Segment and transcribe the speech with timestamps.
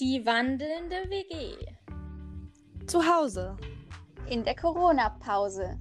[0.00, 1.56] Die wandelnde WG.
[2.86, 3.56] Zu Hause.
[4.30, 5.76] In der Corona-Pause.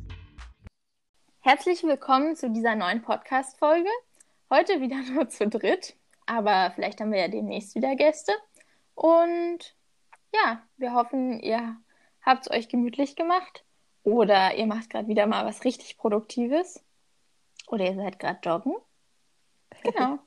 [1.42, 3.92] Herzlich willkommen zu dieser neuen Podcast-Folge.
[4.50, 5.95] Heute wieder nur zu dritt,
[6.25, 8.32] aber vielleicht haben wir ja demnächst wieder Gäste.
[8.95, 9.75] Und
[10.34, 11.77] ja, wir hoffen, ihr
[12.23, 13.65] habt es euch gemütlich gemacht
[14.02, 16.84] oder ihr macht gerade wieder mal was richtig Produktives
[17.68, 18.73] oder ihr seid gerade joggen.
[19.84, 20.18] Genau.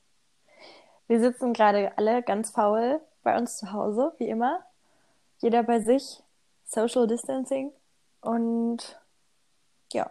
[1.08, 4.64] Wir sitzen gerade alle ganz faul bei uns zu Hause, wie immer.
[5.38, 6.22] Jeder bei sich,
[6.64, 7.72] Social Distancing
[8.20, 9.00] und
[9.92, 10.10] ja.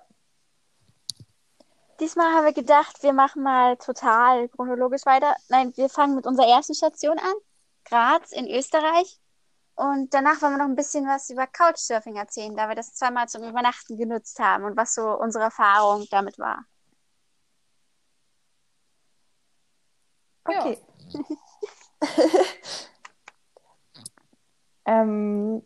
[2.00, 5.36] Diesmal haben wir gedacht, wir machen mal total chronologisch weiter.
[5.50, 7.34] Nein, wir fangen mit unserer ersten Station an,
[7.86, 9.20] Graz in Österreich.
[9.76, 13.30] Und danach wollen wir noch ein bisschen was über Couchsurfing erzählen, da wir das zweimal
[13.30, 16.66] zum Übernachten genutzt haben und was so unsere Erfahrung damit war.
[20.46, 20.78] Okay.
[24.90, 25.62] ähm,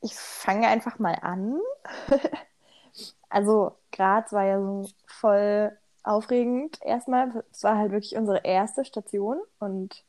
[0.00, 1.60] ich fange einfach mal an.
[3.28, 7.44] also Graz war ja so voll aufregend erstmal.
[7.50, 10.04] Es war halt wirklich unsere erste Station und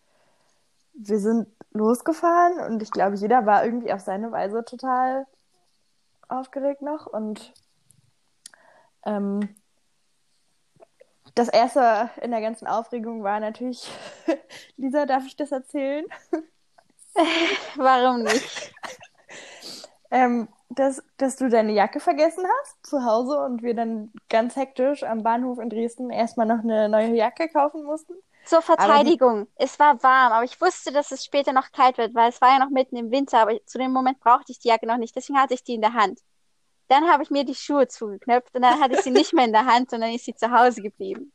[0.94, 5.26] wir sind losgefahren und ich glaube, jeder war irgendwie auf seine Weise total
[6.28, 7.54] aufgeregt noch und
[9.06, 9.50] ähm,
[11.36, 13.90] das erste in der ganzen Aufregung war natürlich,
[14.78, 16.06] Lisa, darf ich das erzählen?
[17.76, 18.74] Warum nicht?
[20.12, 25.04] ähm, dass, dass du deine Jacke vergessen hast zu Hause und wir dann ganz hektisch
[25.04, 28.14] am Bahnhof in Dresden erstmal noch eine neue Jacke kaufen mussten.
[28.46, 29.64] Zur Verteidigung, die...
[29.64, 32.50] es war warm, aber ich wusste, dass es später noch kalt wird, weil es war
[32.50, 35.16] ja noch mitten im Winter, aber zu dem Moment brauchte ich die Jacke noch nicht,
[35.16, 36.20] deswegen hatte ich die in der Hand.
[36.88, 39.54] Dann habe ich mir die Schuhe zugeknöpft und dann hatte ich sie nicht mehr in
[39.54, 41.32] der Hand, sondern ist sie zu Hause geblieben.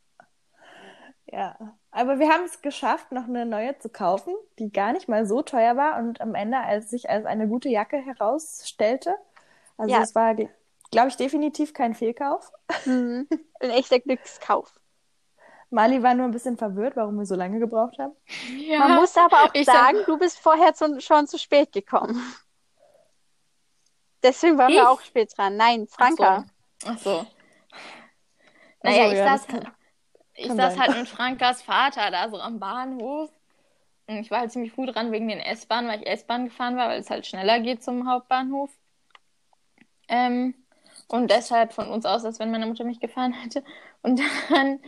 [1.25, 1.57] Ja,
[1.91, 5.41] aber wir haben es geschafft, noch eine neue zu kaufen, die gar nicht mal so
[5.41, 9.15] teuer war und am Ende als sich als eine gute Jacke herausstellte.
[9.77, 10.01] Also ja.
[10.01, 12.51] es war, glaube ich, definitiv kein Fehlkauf.
[12.85, 13.27] Mhm.
[13.59, 14.73] Ein echter Glückskauf.
[15.69, 18.13] Mali war nur ein bisschen verwirrt, warum wir so lange gebraucht haben.
[18.57, 20.05] Ja, Man muss aber auch sagen, sag...
[20.05, 22.21] du bist vorher zu, schon zu spät gekommen.
[24.21, 24.75] Deswegen waren ich?
[24.75, 25.55] wir auch spät dran.
[25.55, 26.45] Nein, Franka.
[26.85, 27.19] Ach so.
[27.19, 27.27] Ach so.
[28.83, 29.47] Naja, also, ich ja, saß,
[30.45, 33.31] ich saß halt mit Frankas Vater da so am Bahnhof.
[34.07, 36.89] Und ich war halt ziemlich früh dran wegen den S-Bahnen, weil ich S-Bahn gefahren war,
[36.89, 38.69] weil es halt schneller geht zum Hauptbahnhof.
[40.07, 40.53] Ähm,
[41.07, 43.63] und deshalb von uns aus, als wenn meine Mutter mich gefahren hätte.
[44.01, 44.19] Und
[44.49, 44.79] dann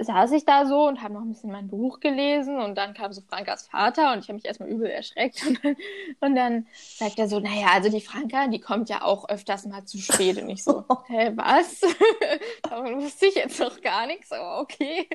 [0.00, 3.12] saß ich da so und habe noch ein bisschen mein Buch gelesen und dann kam
[3.12, 5.76] so Frankas Vater und ich habe mich erstmal übel erschreckt und dann,
[6.20, 9.84] und dann sagt er so, naja, also die Franka, die kommt ja auch öfters mal
[9.84, 11.80] zu spät und ich so, hä, was?
[12.62, 15.08] Davon wusste ich jetzt noch gar nichts, aber okay.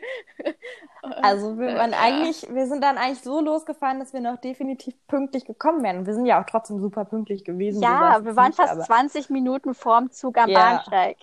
[1.22, 4.96] Also wir waren äh, eigentlich, wir sind dann eigentlich so losgefahren, dass wir noch definitiv
[5.08, 6.06] pünktlich gekommen wären.
[6.06, 7.81] Wir sind ja auch trotzdem super pünktlich gewesen.
[7.81, 8.84] Ja, wir waren fast aber...
[8.84, 10.59] 20 Minuten vorm Zug am ja.
[10.59, 11.18] Bahnsteig.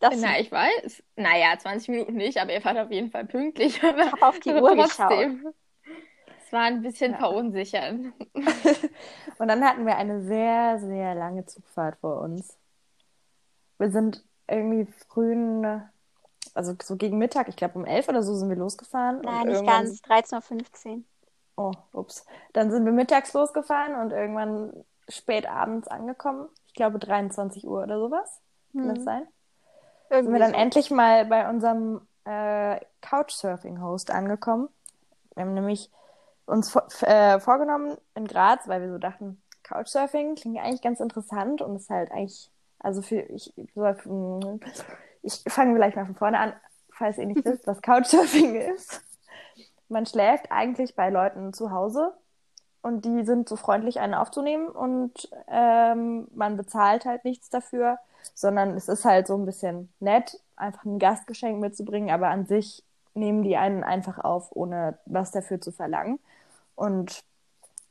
[0.00, 1.02] Das Na, ich weiß.
[1.16, 3.82] Naja, 20 Minuten nicht, aber ihr fahrt auf jeden Fall pünktlich.
[3.82, 5.42] Ich habe auf die Uhr trotzdem.
[5.42, 5.54] geschaut.
[6.44, 7.18] Es war ein bisschen ja.
[7.18, 8.12] verunsichernd.
[9.38, 12.56] Und dann hatten wir eine sehr, sehr lange Zugfahrt vor uns.
[13.78, 15.82] Wir sind irgendwie frühen,
[16.54, 19.20] also so gegen Mittag, ich glaube um 11 oder so sind wir losgefahren.
[19.20, 21.02] Nein, nicht ganz, 13.15 Uhr.
[21.56, 22.24] Oh, ups.
[22.52, 24.72] Dann sind wir mittags losgefahren und irgendwann
[25.08, 26.48] spät abends angekommen.
[26.66, 28.40] Ich glaube 23 Uhr oder sowas.
[28.72, 28.94] Kann hm.
[28.94, 29.28] das sein?
[30.10, 30.56] Irgendwie sind wir dann so.
[30.56, 34.68] endlich mal bei unserem äh, Couchsurfing-Host angekommen.
[35.34, 35.90] Wir haben nämlich
[36.46, 41.76] uns äh, vorgenommen in Graz, weil wir so dachten, Couchsurfing klingt eigentlich ganz interessant und
[41.76, 46.52] ist halt eigentlich, also für ich, ich fange vielleicht mal von vorne an,
[46.90, 49.02] falls ihr nicht wisst, was Couchsurfing ist.
[49.88, 52.14] Man schläft eigentlich bei Leuten zu Hause
[52.82, 57.98] und die sind so freundlich, einen aufzunehmen und ähm, man bezahlt halt nichts dafür
[58.34, 62.82] sondern es ist halt so ein bisschen nett, einfach ein Gastgeschenk mitzubringen, aber an sich
[63.14, 66.18] nehmen die einen einfach auf, ohne was dafür zu verlangen.
[66.74, 67.24] Und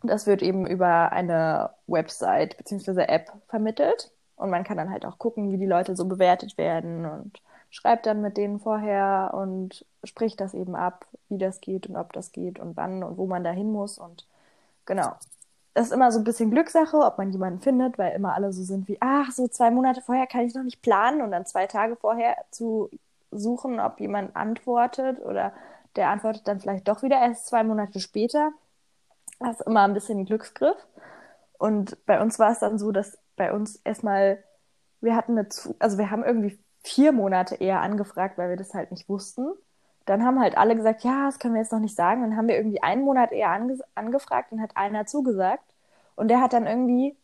[0.03, 3.03] das wird eben über eine Website bzw.
[3.03, 4.11] App vermittelt.
[4.35, 8.05] Und man kann dann halt auch gucken, wie die Leute so bewertet werden und schreibt
[8.05, 12.31] dann mit denen vorher und spricht das eben ab, wie das geht und ob das
[12.31, 13.97] geht und wann und wo man da hin muss.
[13.97, 14.27] Und
[14.85, 15.13] genau,
[15.77, 18.87] ist immer so ein bisschen Glückssache, ob man jemanden findet, weil immer alle so sind
[18.87, 21.95] wie, ach, so zwei Monate vorher kann ich noch nicht planen und dann zwei Tage
[21.95, 22.89] vorher zu
[23.31, 25.53] suchen, ob jemand antwortet oder
[25.95, 28.51] der antwortet dann vielleicht doch wieder erst zwei Monate später.
[29.39, 30.77] Das ist immer ein bisschen ein Glücksgriff.
[31.57, 34.43] Und bei uns war es dann so, dass bei uns erstmal,
[35.01, 35.47] wir hatten eine,
[35.79, 39.47] also wir haben irgendwie vier Monate eher angefragt, weil wir das halt nicht wussten.
[40.07, 42.21] Dann haben halt alle gesagt, ja, das können wir jetzt noch nicht sagen.
[42.21, 45.63] Dann haben wir irgendwie einen Monat eher ange angefragt und hat einer zugesagt.
[46.15, 47.15] Und der hat dann irgendwie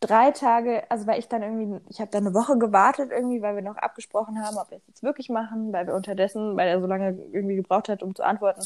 [0.00, 3.54] drei Tage, also weil ich dann irgendwie, ich habe dann eine Woche gewartet irgendwie, weil
[3.56, 6.80] wir noch abgesprochen haben, ob wir es jetzt wirklich machen, weil wir unterdessen, weil er
[6.80, 8.62] so lange irgendwie gebraucht hat, um zu antworten,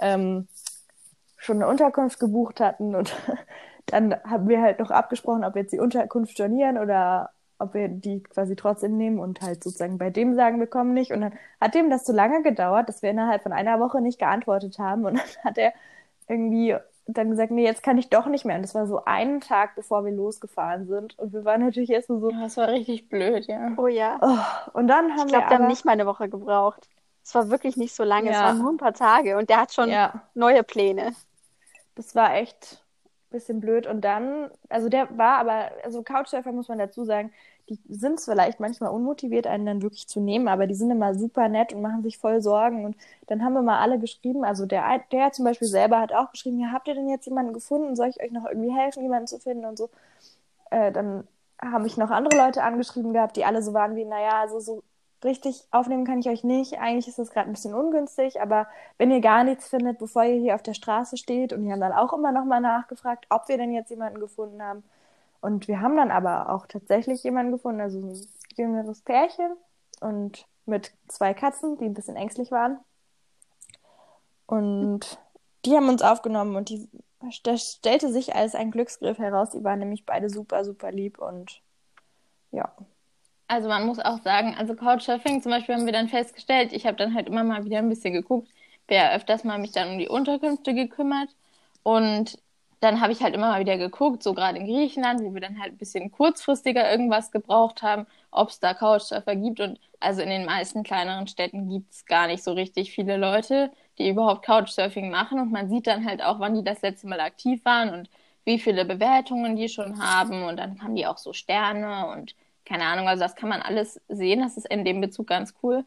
[0.00, 0.48] ähm,
[1.36, 3.14] schon eine Unterkunft gebucht hatten und
[3.86, 7.88] dann haben wir halt noch abgesprochen, ob wir jetzt die Unterkunft stornieren oder ob wir
[7.88, 11.12] die quasi trotzdem nehmen und halt sozusagen bei dem sagen, wir kommen nicht.
[11.12, 14.18] Und dann hat dem das so lange gedauert, dass wir innerhalb von einer Woche nicht
[14.18, 15.04] geantwortet haben.
[15.04, 15.72] Und dann hat er
[16.28, 16.76] irgendwie
[17.06, 18.56] dann gesagt, nee, jetzt kann ich doch nicht mehr.
[18.56, 21.18] Und das war so einen Tag, bevor wir losgefahren sind.
[21.18, 22.30] Und wir waren natürlich erst so.
[22.30, 23.72] Ja, das war richtig blöd, ja.
[23.76, 24.18] Oh ja.
[24.20, 25.26] Oh, und dann haben ich glaub, wir.
[25.26, 26.88] Ich glaube, wir haben nicht mal eine Woche gebraucht.
[27.24, 28.36] Es war wirklich nicht so lange, ja.
[28.36, 29.36] es waren nur ein paar Tage.
[29.36, 30.22] Und der hat schon ja.
[30.34, 31.12] neue Pläne.
[31.94, 32.84] Das war echt
[33.30, 33.86] bisschen blöd.
[33.86, 37.32] Und dann, also der war aber, also Couchsurfer muss man dazu sagen,
[37.68, 41.48] die sind vielleicht manchmal unmotiviert, einen dann wirklich zu nehmen, aber die sind immer super
[41.48, 42.84] nett und machen sich voll Sorgen.
[42.84, 42.96] Und
[43.26, 46.58] dann haben wir mal alle geschrieben, also der, der zum Beispiel selber hat auch geschrieben,
[46.60, 47.96] ja, habt ihr denn jetzt jemanden gefunden?
[47.96, 49.90] Soll ich euch noch irgendwie helfen, jemanden zu finden und so?
[50.70, 51.26] Äh, dann
[51.60, 54.82] habe ich noch andere Leute angeschrieben gehabt, die alle so waren wie, naja, also so
[55.24, 56.78] richtig aufnehmen kann ich euch nicht.
[56.78, 58.68] Eigentlich ist das gerade ein bisschen ungünstig, aber
[58.98, 61.80] wenn ihr gar nichts findet, bevor ihr hier auf der Straße steht, und die haben
[61.80, 64.84] dann auch immer noch mal nachgefragt, ob wir denn jetzt jemanden gefunden haben.
[65.40, 68.26] Und wir haben dann aber auch tatsächlich jemanden gefunden, also ein
[68.56, 69.56] jüngeres Pärchen
[70.00, 72.78] und mit zwei Katzen, die ein bisschen ängstlich waren.
[74.46, 75.18] Und
[75.64, 76.88] die haben uns aufgenommen und die,
[77.42, 79.50] das stellte sich als ein Glücksgriff heraus.
[79.50, 81.62] Die waren nämlich beide super, super lieb und
[82.50, 82.72] ja,
[83.48, 86.96] also man muss auch sagen, also Couchsurfing zum Beispiel haben wir dann festgestellt, ich habe
[86.96, 88.48] dann halt immer mal wieder ein bisschen geguckt,
[88.88, 91.30] wer öfters mal mich dann um die Unterkünfte gekümmert
[91.82, 92.38] und
[92.80, 95.60] dann habe ich halt immer mal wieder geguckt, so gerade in Griechenland, wo wir dann
[95.60, 99.60] halt ein bisschen kurzfristiger irgendwas gebraucht haben, ob es da Couchsurfer gibt.
[99.60, 103.72] Und also in den meisten kleineren Städten gibt es gar nicht so richtig viele Leute,
[103.98, 105.40] die überhaupt Couchsurfing machen.
[105.40, 108.10] Und man sieht dann halt auch, wann die das letzte Mal aktiv waren und
[108.44, 110.44] wie viele Bewertungen die schon haben.
[110.44, 112.34] Und dann haben die auch so Sterne und
[112.68, 114.40] keine Ahnung, also das kann man alles sehen.
[114.40, 115.84] Das ist in dem Bezug ganz cool.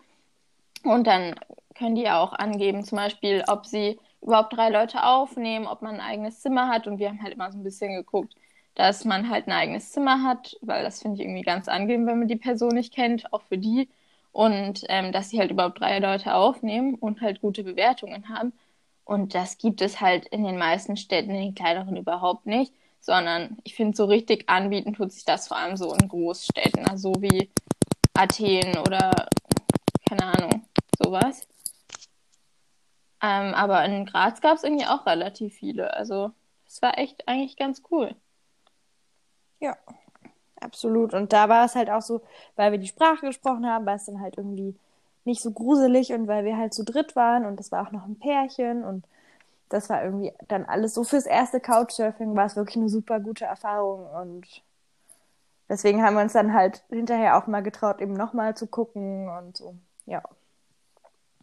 [0.84, 1.36] Und dann
[1.76, 6.02] können die auch angeben, zum Beispiel, ob sie überhaupt drei Leute aufnehmen, ob man ein
[6.02, 6.88] eigenes Zimmer hat.
[6.88, 8.36] Und wir haben halt immer so ein bisschen geguckt,
[8.76, 12.20] dass man halt ein eigenes Zimmer hat, weil das finde ich irgendwie ganz angenehm, wenn
[12.20, 13.90] man die Person nicht kennt, auch für die.
[14.32, 18.54] Und ähm, dass sie halt überhaupt drei Leute aufnehmen und halt gute Bewertungen haben.
[19.06, 23.58] Und das gibt es halt in den meisten Städten, in den kleineren überhaupt nicht sondern
[23.64, 27.50] ich finde, so richtig anbieten tut sich das vor allem so in Großstädten, also wie
[28.14, 29.28] Athen oder
[30.08, 30.66] keine Ahnung,
[31.04, 31.48] sowas.
[33.22, 35.94] Ähm, aber in Graz gab es irgendwie auch relativ viele.
[35.94, 36.32] Also
[36.68, 38.16] es war echt eigentlich ganz cool.
[39.60, 39.78] Ja,
[40.60, 41.14] absolut.
[41.14, 42.22] Und da war es halt auch so,
[42.56, 44.76] weil wir die Sprache gesprochen haben, war es dann halt irgendwie
[45.24, 48.06] nicht so gruselig und weil wir halt zu dritt waren und es war auch noch
[48.06, 49.06] ein Pärchen und
[49.72, 53.46] das war irgendwie dann alles so fürs erste Couchsurfing war es wirklich eine super gute
[53.46, 54.64] Erfahrung und
[55.70, 59.58] deswegen haben wir uns dann halt hinterher auch mal getraut, eben nochmal zu gucken und
[59.58, 59.76] so,
[60.06, 60.22] ja.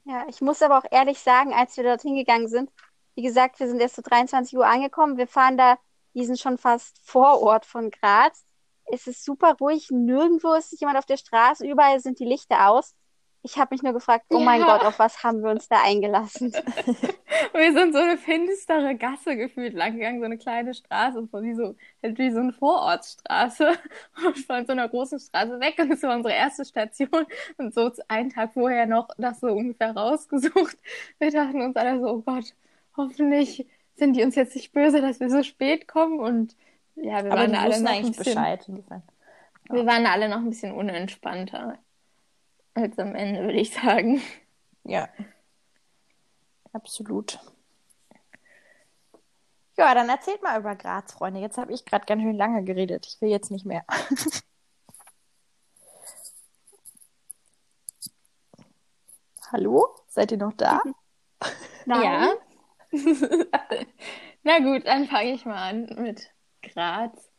[0.05, 2.71] Ja, ich muss aber auch ehrlich sagen, als wir dorthin gegangen sind,
[3.15, 5.77] wie gesagt, wir sind erst so 23 Uhr angekommen, wir fahren da,
[6.15, 8.45] die sind schon fast vor Ort von Graz.
[8.87, 12.95] Es ist super ruhig, nirgendwo ist jemand auf der Straße, überall sind die Lichter aus.
[13.43, 14.45] Ich habe mich nur gefragt, oh ja.
[14.45, 16.53] mein Gott, auf was haben wir uns da eingelassen?
[17.55, 21.55] wir sind so eine finstere Gasse gefühlt lang gegangen, so eine kleine Straße, so wie
[21.55, 23.79] so, halt wie so eine Vorortsstraße.
[24.27, 25.77] Und von so einer großen Straße weg.
[25.79, 27.27] Und das war unsere erste Station.
[27.57, 30.77] Und so einen Tag vorher noch das so ungefähr rausgesucht.
[31.19, 32.55] Wir dachten uns alle so, oh Gott,
[32.97, 36.19] hoffentlich sind die uns jetzt nicht böse, dass wir so spät kommen.
[36.19, 36.57] Und
[36.97, 38.69] ja, wir Aber waren alle noch eigentlich bisschen, Bescheid.
[39.71, 41.79] Wir waren alle noch ein bisschen unentspannter
[42.79, 44.23] als am Ende, würde ich sagen.
[44.85, 45.09] Ja.
[46.73, 47.39] Absolut.
[49.77, 51.41] Ja, dann erzählt mal über Graz, Freunde.
[51.41, 53.07] Jetzt habe ich gerade ganz schön lange geredet.
[53.07, 53.85] Ich will jetzt nicht mehr.
[59.53, 59.89] Hallo?
[60.09, 60.83] Seid ihr noch da?
[61.87, 62.03] Nein.
[62.03, 62.35] Ja.
[64.43, 66.31] Na gut, dann fange ich mal an mit
[66.63, 67.31] Graz.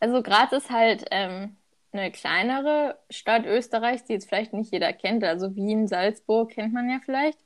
[0.00, 1.57] Also Graz ist halt ähm,
[1.92, 5.24] eine kleinere Stadt Österreichs, die jetzt vielleicht nicht jeder kennt.
[5.24, 7.38] Also Wien, Salzburg kennt man ja vielleicht.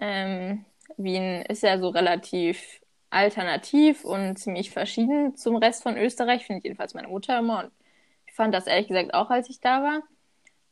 [0.00, 0.64] Ähm,
[0.96, 2.80] Wien ist ja so relativ
[3.10, 7.64] alternativ und ziemlich verschieden zum Rest von Österreich, findet jedenfalls meine Mutter immer.
[7.64, 7.72] Und
[8.26, 10.02] ich fand das ehrlich gesagt auch, als ich da war.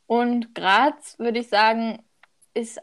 [0.06, 2.02] Und Graz, würde ich sagen,
[2.52, 2.80] ist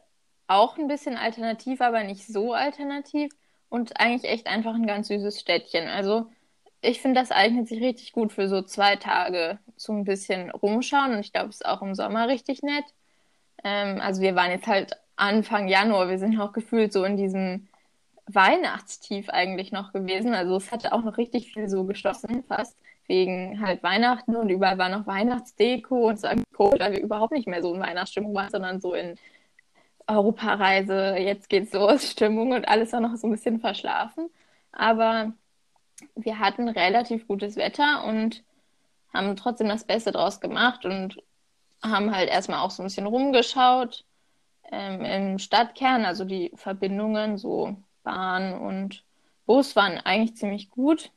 [0.48, 3.32] auch ein bisschen alternativ, aber nicht so alternativ.
[3.70, 5.88] Und eigentlich echt einfach ein ganz süßes Städtchen.
[5.88, 6.30] Also
[6.82, 11.14] ich finde, das eignet sich richtig gut für so zwei Tage zum ein bisschen rumschauen
[11.14, 12.86] und ich glaube, es ist auch im Sommer richtig nett.
[13.64, 16.10] Ähm, also wir waren jetzt halt Anfang Januar.
[16.10, 17.68] Wir sind auch gefühlt so in diesem
[18.28, 20.34] Weihnachtstief eigentlich noch gewesen.
[20.34, 24.78] Also es hatte auch noch richtig viel so geschlossen, fast wegen halt Weihnachten und überall
[24.78, 28.50] war noch Weihnachtsdeko und so komisch, weil wir überhaupt nicht mehr so in Weihnachtsstimmung waren,
[28.50, 29.16] sondern so in
[30.08, 34.30] Europareise, jetzt geht's los, Stimmung und alles war noch so ein bisschen verschlafen.
[34.72, 35.34] Aber
[36.16, 38.44] wir hatten relativ gutes Wetter und
[39.14, 41.22] haben trotzdem das Beste draus gemacht und
[41.84, 44.06] haben halt erstmal auch so ein bisschen rumgeschaut
[44.72, 49.04] ähm, im Stadtkern, also die Verbindungen, so Bahn und
[49.46, 51.12] Bus waren eigentlich ziemlich gut.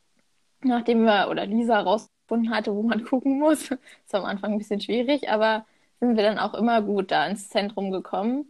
[0.62, 4.80] Nachdem wir oder Lisa rausgefunden hatte, wo man gucken muss, ist am Anfang ein bisschen
[4.80, 5.66] schwierig, aber
[6.00, 8.46] sind wir dann auch immer gut da ins Zentrum gekommen.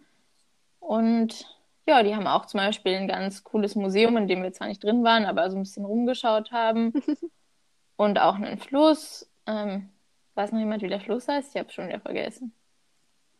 [0.80, 1.46] Und
[1.86, 4.82] ja, die haben auch zum Beispiel ein ganz cooles Museum, in dem wir zwar nicht
[4.82, 6.92] drin waren, aber so ein bisschen rumgeschaut haben.
[7.96, 9.28] und auch einen Fluss.
[9.46, 9.90] Ähm,
[10.34, 11.54] weiß noch jemand, wie der Fluss heißt?
[11.54, 12.52] Ich habe schon wieder vergessen.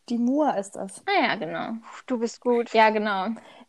[0.09, 1.03] Die Mur ist das.
[1.07, 1.79] Ah ja, genau.
[2.07, 2.73] Du bist gut.
[2.75, 3.29] Ja, genau.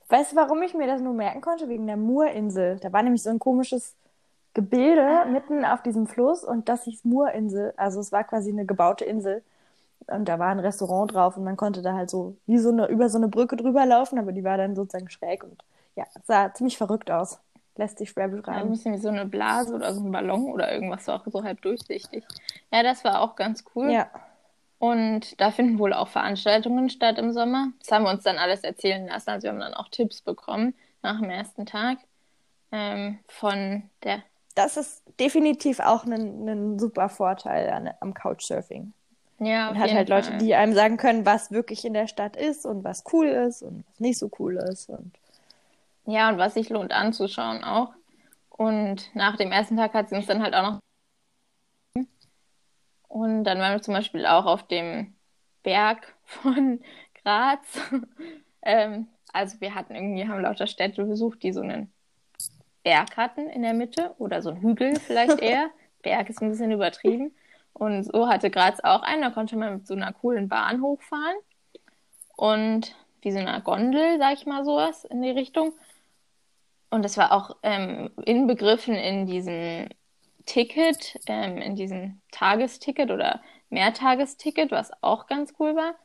[0.09, 1.69] Weißt du, warum ich mir das nur merken konnte?
[1.69, 2.77] Wegen der Murinsel.
[2.79, 3.95] Da war nämlich so ein komisches
[4.53, 5.25] Gebilde ah.
[5.25, 7.73] mitten auf diesem Fluss und das hieß Murinsel.
[7.77, 9.43] Also es war quasi eine gebaute Insel.
[10.07, 12.87] Und da war ein Restaurant drauf und man konnte da halt so wie so eine,
[12.87, 15.63] über so eine Brücke drüber laufen, aber die war dann sozusagen schräg und
[15.95, 17.39] ja, sah ziemlich verrückt aus.
[17.77, 18.57] Lässt sich schwer beschreiben.
[18.57, 21.43] Ja, ein bisschen wie so eine Blase oder so ein Ballon oder irgendwas, auch so
[21.43, 22.23] halb durchsichtig.
[22.71, 23.91] Ja, das war auch ganz cool.
[23.91, 24.07] Ja.
[24.77, 27.69] Und da finden wohl auch Veranstaltungen statt im Sommer.
[27.79, 29.29] Das haben wir uns dann alles erzählen lassen.
[29.29, 31.97] Also wir haben dann auch Tipps bekommen nach dem ersten Tag
[32.71, 34.21] ähm, von der.
[34.53, 38.93] Das ist definitiv auch ein, ein super Vorteil an, am Couchsurfing.
[39.39, 40.21] Ja, Man hat halt Fall.
[40.23, 43.63] Leute, die einem sagen können, was wirklich in der Stadt ist und was cool ist
[43.63, 44.89] und was nicht so cool ist.
[44.89, 45.11] Und
[46.05, 47.93] ja, und was sich lohnt anzuschauen auch.
[48.49, 52.05] Und nach dem ersten Tag hat sie uns dann halt auch noch.
[53.09, 55.13] Und dann waren wir zum Beispiel auch auf dem
[55.63, 56.81] Berg von
[57.21, 57.59] Graz.
[58.61, 61.91] ähm, also wir hatten irgendwie, haben lauter Städte besucht, die so einen
[62.83, 65.69] Berg hatten in der Mitte oder so einen Hügel vielleicht eher.
[66.03, 67.35] Berg ist ein bisschen übertrieben.
[67.77, 71.35] Und so hatte Graz auch einen, da konnte man mit so einer coolen Bahn hochfahren.
[72.37, 75.73] Und wie so einer Gondel, sag ich mal sowas, in die Richtung.
[76.89, 79.89] Und das war auch ähm, inbegriffen in diesem
[80.45, 85.95] Ticket, ähm, in diesem Tagesticket oder Mehrtagesticket, was auch ganz cool war.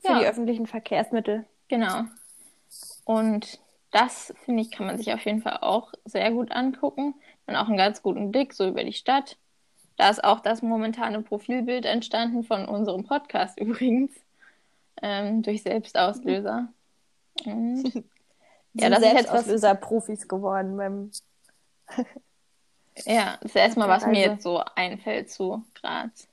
[0.00, 0.18] Für ja.
[0.18, 1.46] die öffentlichen Verkehrsmittel.
[1.68, 2.04] Genau.
[3.04, 3.58] Und
[3.90, 7.14] das, finde ich, kann man sich auf jeden Fall auch sehr gut angucken.
[7.46, 9.38] Und auch einen ganz guten Blick so über die Stadt.
[9.96, 14.12] Da ist auch das momentane Profilbild entstanden von unserem Podcast übrigens.
[15.02, 16.68] Ähm, durch Selbstauslöser.
[17.44, 17.92] Und,
[18.72, 21.10] ja, das Selbstauslöser-Profis geworden beim.
[23.04, 26.28] ja, das ist erstmal, was mir jetzt so einfällt zu Graz.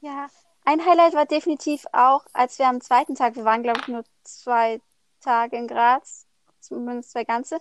[0.00, 0.28] Ja,
[0.64, 4.04] ein Highlight war definitiv auch, als wir am zweiten Tag, wir waren glaube ich nur
[4.24, 4.80] zwei
[5.20, 6.26] Tage in Graz,
[6.58, 7.58] zumindest zwei ganze,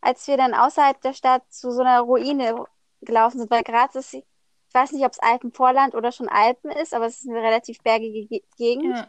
[0.00, 2.66] als wir dann außerhalb der Stadt zu so einer Ruine
[3.02, 4.24] gelaufen sind, weil Graz ist, ich
[4.72, 8.40] weiß nicht, ob es Alpenvorland oder schon Alpen ist, aber es ist eine relativ bergige
[8.56, 8.96] Gegend.
[8.96, 9.06] Ja.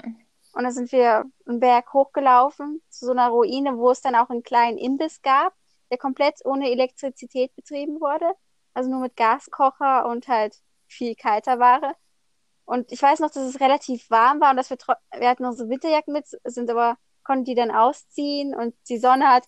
[0.54, 4.30] Und dann sind wir einen Berg hochgelaufen zu so einer Ruine, wo es dann auch
[4.30, 5.54] einen kleinen Imbiss gab,
[5.90, 8.32] der komplett ohne Elektrizität betrieben wurde.
[8.74, 10.56] Also nur mit Gaskocher und halt
[10.88, 11.96] viel kalter Ware.
[12.66, 14.78] Und ich weiß noch, dass es relativ warm war und dass wir,
[15.18, 19.46] wir hatten unsere Winterjacken mit, sind aber, konnten die dann ausziehen und die Sonne hat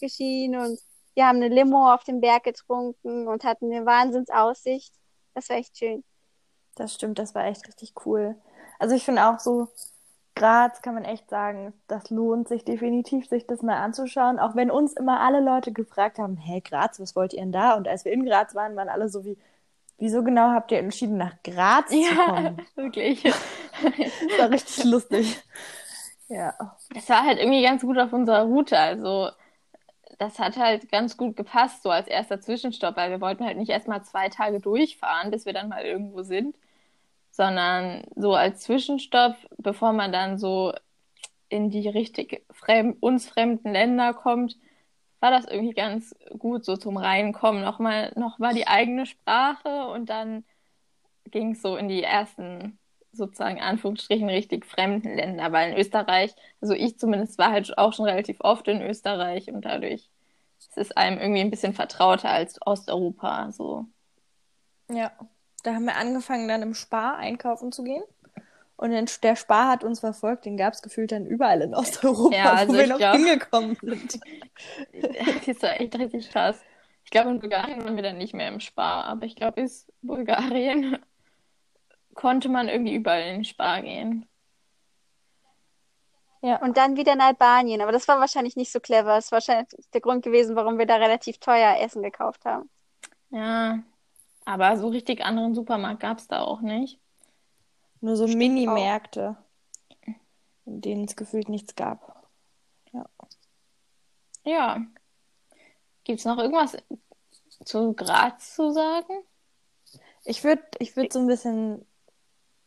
[0.00, 0.78] geschienen und
[1.14, 4.92] wir haben eine Limo auf dem Berg getrunken und hatten eine Wahnsinnsaussicht.
[5.34, 6.04] Das war echt schön.
[6.74, 8.36] Das stimmt, das war echt richtig cool.
[8.78, 9.68] Also ich finde auch so,
[10.34, 14.38] Graz kann man echt sagen, das lohnt sich definitiv, sich das mal anzuschauen.
[14.38, 17.74] Auch wenn uns immer alle Leute gefragt haben, hey Graz, was wollt ihr denn da?
[17.74, 19.36] Und als wir in Graz waren, waren alle so wie,
[19.98, 22.56] wieso genau habt ihr entschieden, nach Graz ja, zu kommen?
[22.58, 23.22] Ja, wirklich.
[23.22, 25.42] das war richtig lustig.
[26.28, 26.54] Ja.
[26.94, 28.78] Das war halt irgendwie ganz gut auf unserer Route.
[28.78, 29.28] Also
[30.22, 33.70] das hat halt ganz gut gepasst, so als erster Zwischenstopp, weil wir wollten halt nicht
[33.70, 36.56] erstmal zwei Tage durchfahren, bis wir dann mal irgendwo sind,
[37.30, 40.72] sondern so als Zwischenstopp, bevor man dann so
[41.48, 44.56] in die richtig fremd, uns fremden Länder kommt,
[45.20, 47.62] war das irgendwie ganz gut so zum Reinkommen.
[47.62, 50.44] Nochmal, nochmal die eigene Sprache und dann
[51.30, 52.78] ging es so in die ersten
[53.12, 58.06] sozusagen Anführungsstrichen richtig fremden Länder, weil in Österreich, also ich zumindest war halt auch schon
[58.06, 60.08] relativ oft in Österreich und dadurch
[60.76, 63.86] ist es einem irgendwie ein bisschen vertrauter als Osteuropa, so.
[64.90, 65.12] Ja,
[65.62, 68.02] da haben wir angefangen dann im Spar einkaufen zu gehen.
[68.76, 72.52] Und der Spar hat uns verfolgt, den gab es gefühlt dann überall in Osteuropa, ja,
[72.52, 74.18] also wo wir noch glaub, hingekommen sind.
[75.46, 76.60] das war echt richtig krass.
[77.04, 79.92] Ich glaube, in Bulgarien waren wir dann nicht mehr im Spar, aber ich glaube, ist
[80.02, 80.98] Bulgarien
[82.14, 84.26] konnte man irgendwie überall in den Spar gehen.
[86.42, 86.60] Ja.
[86.60, 87.80] Und dann wieder in Albanien.
[87.80, 89.14] Aber das war wahrscheinlich nicht so clever.
[89.14, 92.68] Das ist wahrscheinlich der Grund gewesen, warum wir da relativ teuer Essen gekauft haben.
[93.30, 93.82] Ja,
[94.44, 96.98] aber so richtig anderen Supermarkt gab es da auch nicht.
[98.00, 99.36] Nur so Minimärkte,
[100.66, 102.28] in denen es gefühlt nichts gab.
[102.92, 103.06] Ja.
[104.44, 104.80] Ja.
[106.02, 106.76] Gibt es noch irgendwas
[107.64, 109.22] zu Graz zu sagen?
[110.24, 111.86] Ich würde ich würd so ein bisschen,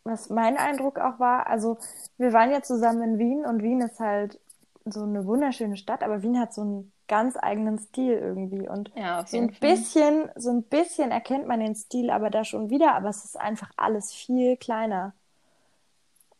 [0.05, 1.77] was mein Eindruck auch war, also
[2.17, 4.39] wir waren ja zusammen in Wien und Wien ist halt
[4.85, 9.25] so eine wunderschöne Stadt, aber Wien hat so einen ganz eigenen Stil irgendwie und ja,
[9.25, 9.69] so ein Fall.
[9.71, 13.39] bisschen, so ein bisschen erkennt man den Stil aber da schon wieder, aber es ist
[13.39, 15.13] einfach alles viel kleiner.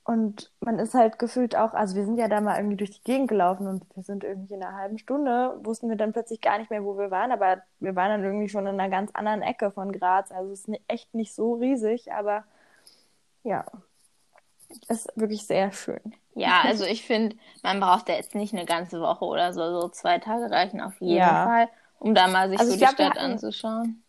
[0.04, 3.04] Und man ist halt gefühlt auch, also wir sind ja da mal irgendwie durch die
[3.04, 6.60] Gegend gelaufen und wir sind irgendwie in einer halben Stunde, wussten wir dann plötzlich gar
[6.60, 9.42] nicht mehr, wo wir waren, aber wir waren dann irgendwie schon in einer ganz anderen
[9.42, 10.32] Ecke von Graz.
[10.32, 12.44] Also es ist echt nicht so riesig, aber
[13.46, 13.64] ja,
[14.90, 16.02] ist wirklich sehr schön.
[16.34, 19.88] Ja, also ich finde, man braucht ja jetzt nicht eine ganze Woche oder so, so
[19.88, 21.46] zwei Tage reichen auf jeden ja.
[21.46, 24.04] Fall, um da mal sich also so die glaub, Stadt hatten, anzuschauen.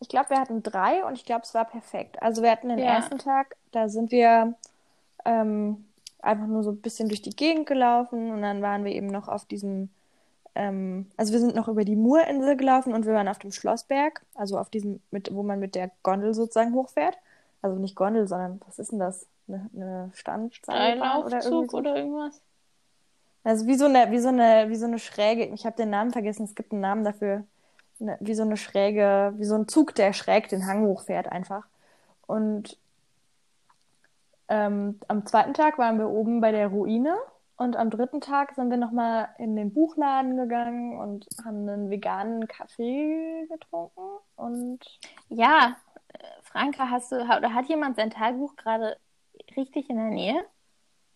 [0.00, 2.22] Ich glaube, wir hatten drei und ich glaube, es war perfekt.
[2.22, 2.96] Also wir hatten den ja.
[2.96, 4.54] ersten Tag, da sind wir
[5.24, 5.86] ähm,
[6.20, 9.28] einfach nur so ein bisschen durch die Gegend gelaufen und dann waren wir eben noch
[9.28, 9.88] auf diesem,
[10.54, 14.22] ähm, also wir sind noch über die Murinsel gelaufen und wir waren auf dem Schlossberg,
[14.34, 17.16] also auf diesem, mit, wo man mit der Gondel sozusagen hochfährt.
[17.62, 19.26] Also nicht Gondel, sondern was ist denn das?
[19.48, 22.40] Eine, eine Standseilbahn oder, irgendwie oder irgendwas?
[23.42, 26.10] Also wie so eine, wie so eine, wie so eine schräge, ich habe den Namen
[26.10, 27.44] vergessen, es gibt einen Namen dafür,
[28.00, 31.64] eine, wie so eine schräge, wie so ein Zug, der schräg den Hang hochfährt einfach.
[32.26, 32.78] Und
[34.48, 37.16] ähm, am zweiten Tag waren wir oben bei der Ruine
[37.56, 42.48] und am dritten Tag sind wir nochmal in den Buchladen gegangen und haben einen veganen
[42.48, 44.80] Kaffee getrunken und
[45.28, 45.76] ja,
[46.50, 48.96] Franka, hast du oder hat jemand sein Tagebuch gerade
[49.56, 50.44] richtig in der Nähe?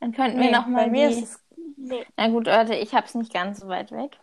[0.00, 0.84] Dann könnten wir nee, nochmal.
[0.84, 1.14] Bei mir die...
[1.14, 1.44] ist es.
[1.76, 2.06] Nee.
[2.16, 4.18] Na gut, Leute, ich habe es nicht ganz so weit weg.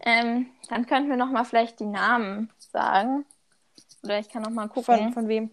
[0.00, 3.24] Ähm, dann könnten wir nochmal vielleicht die Namen sagen.
[4.02, 4.84] Oder ich kann nochmal gucken.
[4.84, 5.50] Von, von wem?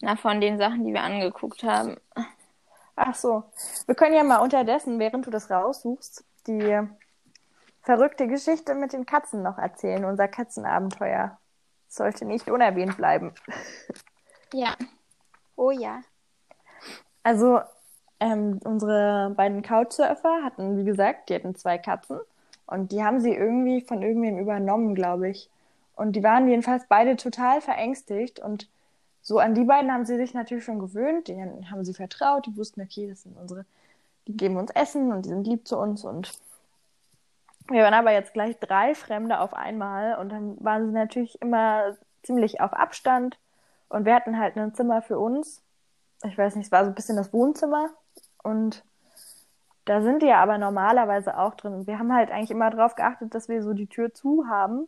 [0.00, 1.96] Na, von den Sachen, die wir angeguckt haben.
[2.96, 3.44] Ach so.
[3.86, 6.80] Wir können ja mal unterdessen, während du das raussuchst, die
[7.82, 10.04] verrückte Geschichte mit den Katzen noch erzählen.
[10.04, 11.38] Unser Katzenabenteuer
[11.90, 13.32] sollte nicht unerwähnt bleiben.
[14.52, 14.74] Ja.
[15.56, 16.00] Oh ja.
[17.22, 17.60] Also,
[18.18, 22.20] ähm, unsere beiden Couchsurfer hatten, wie gesagt, die hatten zwei Katzen
[22.66, 25.50] und die haben sie irgendwie von irgendwem übernommen, glaube ich.
[25.94, 28.68] Und die waren jedenfalls beide total verängstigt und
[29.22, 32.56] so an die beiden haben sie sich natürlich schon gewöhnt, denen haben sie vertraut, die
[32.56, 33.66] wussten, okay, das sind unsere,
[34.26, 36.32] die geben uns Essen und die sind lieb zu uns und
[37.70, 41.96] wir waren aber jetzt gleich drei Fremde auf einmal und dann waren sie natürlich immer
[42.22, 43.38] ziemlich auf Abstand
[43.88, 45.62] und wir hatten halt ein Zimmer für uns.
[46.24, 47.90] Ich weiß nicht, es war so ein bisschen das Wohnzimmer
[48.42, 48.84] und
[49.84, 51.86] da sind die ja aber normalerweise auch drin.
[51.86, 54.86] Wir haben halt eigentlich immer darauf geachtet, dass wir so die Tür zu haben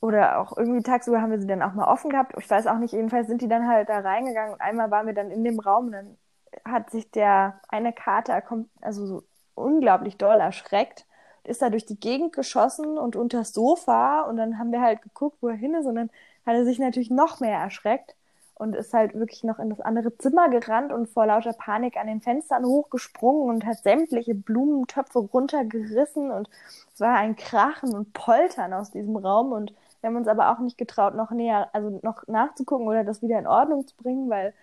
[0.00, 2.34] oder auch irgendwie tagsüber haben wir sie dann auch mal offen gehabt.
[2.38, 5.14] Ich weiß auch nicht, jedenfalls sind die dann halt da reingegangen und einmal waren wir
[5.14, 6.18] dann in dem Raum und dann
[6.64, 8.42] hat sich der eine Kater
[8.80, 9.22] also so
[9.54, 11.06] unglaublich doll erschreckt,
[11.48, 15.02] ist da durch die Gegend geschossen und unter das Sofa und dann haben wir halt
[15.02, 16.10] geguckt, wo er hin ist und dann
[16.44, 18.14] hat er sich natürlich noch mehr erschreckt
[18.54, 22.06] und ist halt wirklich noch in das andere Zimmer gerannt und vor lauter Panik an
[22.06, 26.48] den Fenstern hochgesprungen und hat sämtliche Blumentöpfe runtergerissen und
[26.94, 30.60] es war ein Krachen und Poltern aus diesem Raum und wir haben uns aber auch
[30.60, 34.54] nicht getraut, noch näher, also noch nachzugucken oder das wieder in Ordnung zu bringen, weil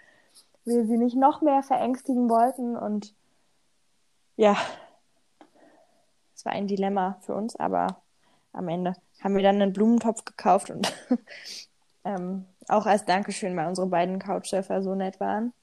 [0.65, 2.77] wir sie nicht noch mehr verängstigen wollten.
[2.77, 3.13] Und
[4.37, 4.55] ja,
[6.43, 8.03] es war ein Dilemma für uns, aber
[8.51, 10.93] am Ende haben wir dann einen Blumentopf gekauft und
[12.03, 15.53] ähm, auch als Dankeschön, weil unsere beiden Couchsurfer so nett waren.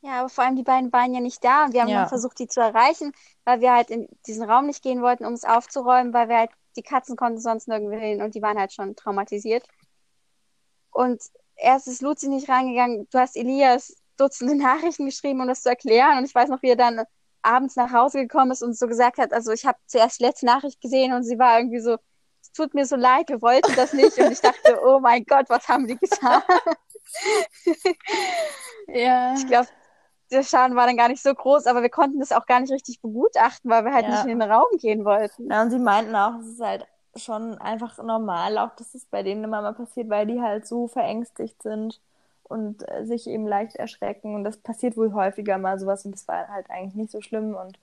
[0.00, 2.00] Ja, aber vor allem die beiden waren ja nicht da und wir haben ja.
[2.00, 3.12] dann versucht, die zu erreichen,
[3.44, 6.50] weil wir halt in diesen Raum nicht gehen wollten, um es aufzuräumen, weil wir halt
[6.76, 9.64] die Katzen konnten sonst nirgendwo hin und die waren halt schon traumatisiert.
[10.90, 11.22] Und
[11.56, 13.06] erst ist Luzi nicht reingegangen.
[13.10, 16.16] Du hast Elias Dutzende Nachrichten geschrieben, um das zu erklären.
[16.16, 17.02] Und ich weiß noch, wie er dann
[17.42, 20.46] abends nach Hause gekommen ist und so gesagt hat, also ich habe zuerst die letzte
[20.46, 21.96] Nachricht gesehen und sie war irgendwie so,
[22.40, 24.18] es tut mir so leid, wir wollten das nicht.
[24.18, 26.42] Und ich dachte, oh mein Gott, was haben die getan?
[28.88, 29.34] ja.
[29.34, 29.68] Ich glaube,
[30.30, 32.72] der Schaden war dann gar nicht so groß, aber wir konnten das auch gar nicht
[32.72, 34.10] richtig begutachten, weil wir halt ja.
[34.12, 35.50] nicht in den Raum gehen wollten.
[35.50, 39.22] Ja, und sie meinten auch, es ist halt schon einfach normal, auch dass es bei
[39.22, 42.00] denen immer mal passiert, weil die halt so verängstigt sind
[42.52, 44.34] und äh, sich eben leicht erschrecken.
[44.34, 47.54] Und das passiert wohl häufiger mal sowas und das war halt eigentlich nicht so schlimm
[47.54, 47.78] und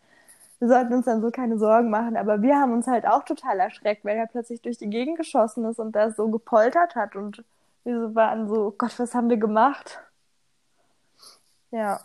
[0.59, 2.17] wir sollten uns dann so keine Sorgen machen.
[2.17, 5.65] Aber wir haben uns halt auch total erschreckt, weil er plötzlich durch die Gegend geschossen
[5.65, 7.43] ist und da so gepoltert hat und
[7.83, 9.99] wir so waren so, Gott, was haben wir gemacht?
[11.71, 12.01] Ja.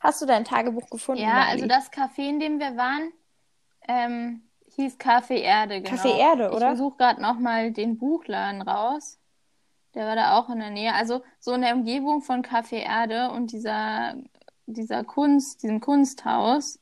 [0.00, 1.22] Hast du dein Tagebuch gefunden?
[1.22, 1.50] Ja, Mali?
[1.50, 3.12] also das Café, in dem wir waren,
[3.88, 4.45] ähm,
[4.76, 5.96] hieß Café Erde, genau.
[5.96, 6.56] Café Erde, oder?
[6.56, 9.18] Ich versuche gerade nochmal den Buchladen raus.
[9.94, 10.92] Der war da auch in der Nähe.
[10.94, 14.14] Also so in der Umgebung von Café Erde und dieser,
[14.66, 16.78] dieser Kunst, diesem Kunsthaus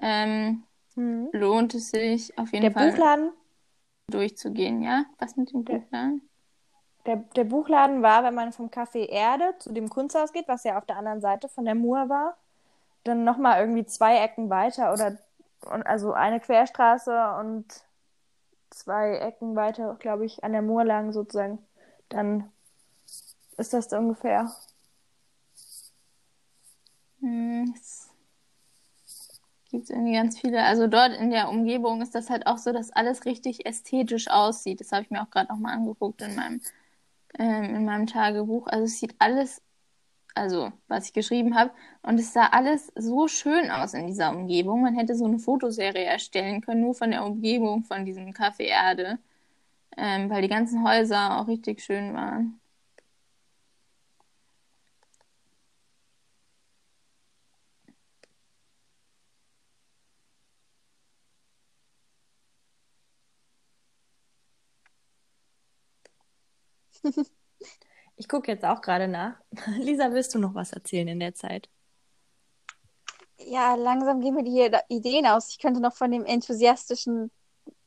[0.00, 0.62] ähm,
[0.94, 1.28] hm.
[1.32, 2.86] lohnt es sich auf jeden der Fall.
[2.86, 3.30] Der Buchladen?
[4.10, 5.04] Durchzugehen, ja?
[5.18, 6.22] Was mit dem Buchladen?
[7.06, 10.78] Der, der Buchladen war, wenn man vom Café Erde zu dem Kunsthaus geht, was ja
[10.78, 12.36] auf der anderen Seite von der Mur war,
[13.04, 15.18] dann nochmal irgendwie zwei Ecken weiter oder
[15.62, 17.66] also eine Querstraße und
[18.70, 21.58] zwei Ecken weiter, glaube ich, an der Mur lang sozusagen.
[22.08, 22.50] Dann
[23.56, 24.50] ist das da ungefähr.
[27.20, 28.10] Hm, es
[29.70, 30.64] gibt irgendwie ganz viele.
[30.64, 34.80] Also dort in der Umgebung ist das halt auch so, dass alles richtig ästhetisch aussieht.
[34.80, 36.60] Das habe ich mir auch gerade nochmal angeguckt in meinem
[37.38, 38.66] ähm, in meinem Tagebuch.
[38.68, 39.60] Also es sieht alles,
[40.38, 41.70] also was ich geschrieben habe,
[42.02, 44.82] und es sah alles so schön aus in dieser Umgebung.
[44.82, 49.18] Man hätte so eine Fotoserie erstellen können, nur von der Umgebung von diesem Café Erde,
[49.96, 52.60] ähm, weil die ganzen Häuser auch richtig schön waren.
[68.18, 69.34] Ich gucke jetzt auch gerade nach.
[69.78, 71.68] Lisa, willst du noch was erzählen in der Zeit?
[73.38, 75.48] Ja, langsam gehen mir die Ideen aus.
[75.50, 77.30] Ich könnte noch von dem enthusiastischen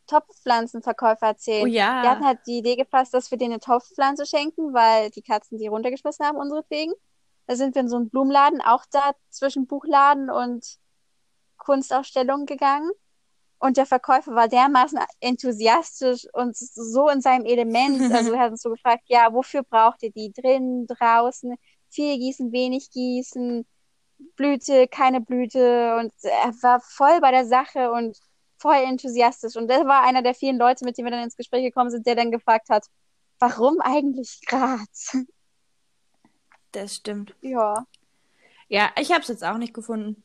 [0.08, 1.63] Topfpflanzenverkäufer erzählen.
[1.63, 2.02] Oh ja.
[2.02, 5.58] Wir hatten halt die Idee gefasst, dass wir denen eine Topfpflanze schenken, weil die Katzen
[5.58, 6.94] die runtergeschmissen haben, unseretwegen.
[7.48, 10.78] Da sind wir in so einen Blumenladen, auch da zwischen Buchladen und
[11.58, 12.89] Kunstausstellung gegangen.
[13.62, 18.02] Und der Verkäufer war dermaßen enthusiastisch und so in seinem Element.
[18.12, 20.34] Also er hat uns so gefragt, ja, wofür braucht ihr die?
[20.34, 21.56] Drinnen, draußen,
[21.89, 23.65] viel gießen, wenig gießen,
[24.36, 25.95] Blüte, keine Blüte.
[25.97, 28.17] Und er war voll bei der Sache und
[28.58, 29.56] voll enthusiastisch.
[29.56, 32.08] Und das war einer der vielen Leute, mit denen wir dann ins Gespräch gekommen sind,
[32.08, 32.88] der dann gefragt hat,
[33.38, 35.17] warum eigentlich Graz?
[36.71, 37.36] Das stimmt.
[37.41, 37.86] Ja.
[38.69, 40.24] Ja, ich habe es jetzt auch nicht gefunden.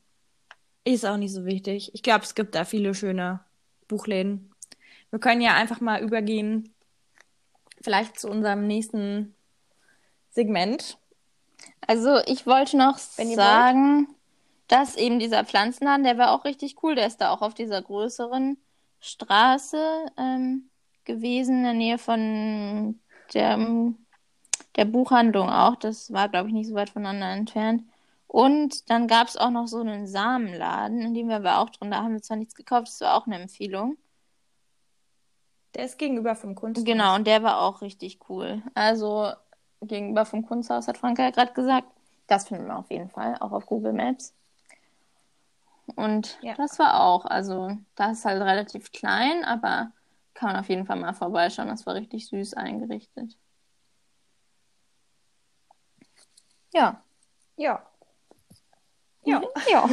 [0.87, 1.91] Ist auch nicht so wichtig.
[1.93, 3.41] Ich glaube, es gibt da viele schöne
[3.89, 4.53] Buchläden.
[5.09, 6.73] Wir können ja einfach mal übergehen,
[7.81, 9.35] vielleicht zu unserem nächsten
[10.29, 10.97] Segment.
[11.85, 14.15] Also ich wollte noch sagen, wollt.
[14.69, 16.95] dass eben dieser Pflanzenladen, der war auch richtig cool.
[16.95, 18.57] Der ist da auch auf dieser größeren
[19.01, 20.69] Straße ähm,
[21.03, 22.97] gewesen, in der Nähe von
[23.33, 23.93] der,
[24.77, 25.75] der Buchhandlung auch.
[25.75, 27.83] Das war, glaube ich, nicht so weit voneinander entfernt.
[28.27, 31.91] Und dann gab es auch noch so einen Samenladen, in dem wir aber auch drin,
[31.91, 33.97] da haben wir zwar nichts gekauft, das war auch eine Empfehlung.
[35.75, 36.85] Der ist gegenüber vom Kunsthaus.
[36.85, 38.61] Genau, und der war auch richtig cool.
[38.73, 39.31] Also
[39.81, 41.87] gegenüber vom Kunsthaus hat Franka ja gerade gesagt.
[42.27, 44.33] Das finden wir auf jeden Fall, auch auf Google Maps.
[45.95, 46.55] Und ja.
[46.55, 49.91] das war auch, also das ist halt relativ klein, aber
[50.33, 51.69] kann man auf jeden Fall mal vorbeischauen.
[51.69, 53.37] Das war richtig süß eingerichtet.
[56.73, 57.01] Ja.
[57.55, 57.85] Ja.
[59.27, 59.41] Ja.
[59.69, 59.89] ja.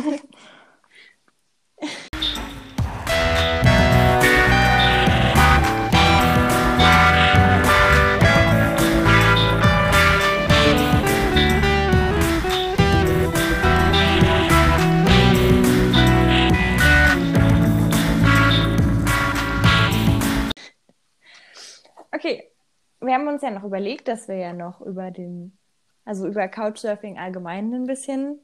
[22.12, 22.50] Okay,
[23.00, 25.58] wir haben uns ja noch überlegt, dass wir ja noch über den,
[26.04, 28.38] also über Couchsurfing allgemein ein bisschen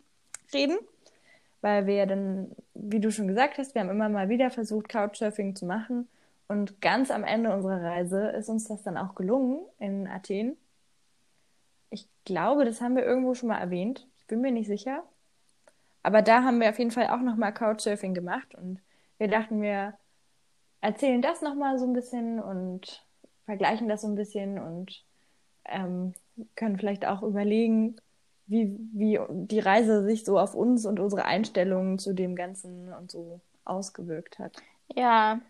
[0.52, 0.78] reden,
[1.60, 5.54] weil wir dann, wie du schon gesagt hast, wir haben immer mal wieder versucht, Couchsurfing
[5.54, 6.08] zu machen.
[6.48, 10.56] Und ganz am Ende unserer Reise ist uns das dann auch gelungen in Athen.
[11.90, 14.06] Ich glaube, das haben wir irgendwo schon mal erwähnt.
[14.18, 15.04] Ich bin mir nicht sicher.
[16.02, 18.80] Aber da haben wir auf jeden Fall auch nochmal Couchsurfing gemacht und
[19.18, 19.94] wir dachten, wir
[20.80, 23.04] erzählen das nochmal so ein bisschen und
[23.44, 25.04] vergleichen das so ein bisschen und
[25.66, 26.14] ähm,
[26.56, 27.96] können vielleicht auch überlegen,
[28.50, 33.10] wie, wie die Reise sich so auf uns und unsere Einstellungen zu dem Ganzen und
[33.10, 34.56] so ausgewirkt hat.
[34.94, 35.40] Ja,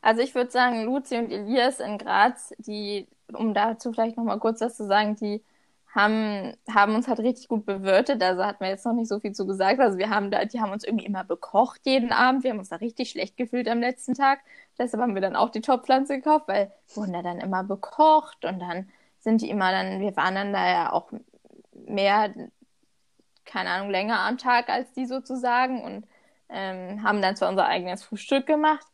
[0.00, 4.60] also ich würde sagen, Luzi und Elias in Graz, die, um dazu vielleicht nochmal kurz
[4.60, 5.42] was zu sagen, die
[5.92, 8.22] haben, haben uns halt richtig gut bewirtet.
[8.22, 9.80] Also hatten wir jetzt noch nicht so viel zu gesagt.
[9.80, 12.44] Also wir haben da, die haben uns irgendwie immer bekocht jeden Abend.
[12.44, 14.40] Wir haben uns da richtig schlecht gefühlt am letzten Tag.
[14.78, 18.60] Deshalb haben wir dann auch die Top-Pflanze gekauft, weil wurden da dann immer bekocht und
[18.60, 18.88] dann
[19.20, 21.10] sind die immer dann, wir waren dann da ja auch
[21.88, 22.32] mehr,
[23.44, 26.06] keine Ahnung, länger am Tag als die sozusagen und
[26.48, 28.86] ähm, haben dann zwar unser eigenes Frühstück gemacht,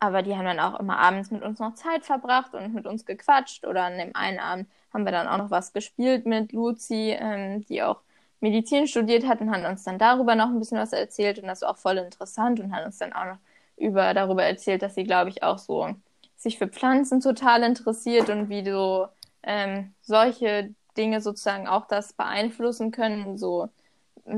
[0.00, 3.06] aber die haben dann auch immer abends mit uns noch Zeit verbracht und mit uns
[3.06, 7.16] gequatscht oder an dem einen Abend haben wir dann auch noch was gespielt mit Luzi,
[7.18, 8.02] ähm, die auch
[8.40, 11.62] Medizin studiert hat und hat uns dann darüber noch ein bisschen was erzählt und das
[11.62, 13.38] war auch voll interessant und hat uns dann auch noch
[13.76, 15.94] über darüber erzählt, dass sie, glaube ich, auch so
[16.36, 19.08] sich für Pflanzen total interessiert und wie so
[19.44, 23.68] ähm, solche Dinge sozusagen auch das beeinflussen können, so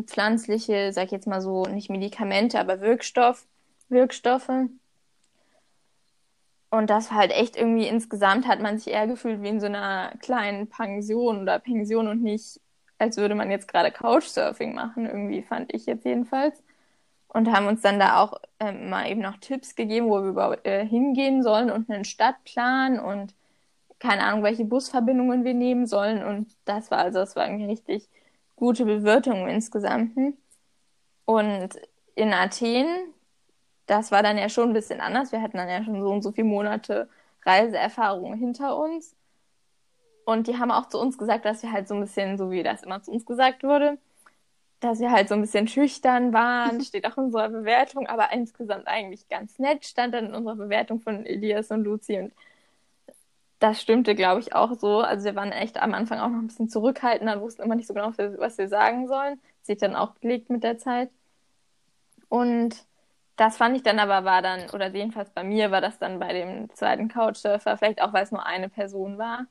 [0.06, 3.46] pflanzliche, sag ich jetzt mal so, nicht Medikamente, aber Wirkstoff,
[3.88, 4.68] Wirkstoffe.
[6.70, 9.66] Und das war halt echt irgendwie insgesamt hat man sich eher gefühlt wie in so
[9.66, 12.60] einer kleinen Pension oder Pension und nicht,
[12.98, 16.62] als würde man jetzt gerade Couchsurfing machen, irgendwie fand ich jetzt jedenfalls.
[17.28, 20.66] Und haben uns dann da auch ähm, mal eben noch Tipps gegeben, wo wir überhaupt
[20.66, 23.34] äh, hingehen sollen und einen Stadtplan und
[23.98, 26.22] keine Ahnung, welche Busverbindungen wir nehmen sollen.
[26.24, 28.08] Und das war also, das war irgendwie richtig
[28.56, 30.16] gute Bewirtung insgesamt.
[31.24, 31.68] Und
[32.14, 32.86] in Athen,
[33.86, 35.32] das war dann ja schon ein bisschen anders.
[35.32, 37.08] Wir hatten dann ja schon so und so viele Monate
[37.44, 39.14] Reiseerfahrung hinter uns.
[40.24, 42.62] Und die haben auch zu uns gesagt, dass wir halt so ein bisschen, so wie
[42.62, 43.98] das immer zu uns gesagt wurde,
[44.80, 48.86] dass wir halt so ein bisschen schüchtern waren, steht auch in unserer Bewertung, aber insgesamt
[48.86, 52.32] eigentlich ganz nett, stand dann in unserer Bewertung von Elias und Luzi und
[53.64, 55.00] das stimmte, glaube ich, auch so.
[55.00, 57.94] Also wir waren echt am Anfang auch noch ein bisschen zurückhaltender, wussten immer nicht so
[57.94, 59.40] genau, was wir sagen sollen.
[59.62, 61.10] Sich dann auch gelegt mit der Zeit.
[62.28, 62.84] Und
[63.36, 66.34] das fand ich dann aber war dann, oder jedenfalls bei mir war das dann bei
[66.34, 69.46] dem zweiten Couchsurfer, vielleicht auch, weil es nur eine Person war.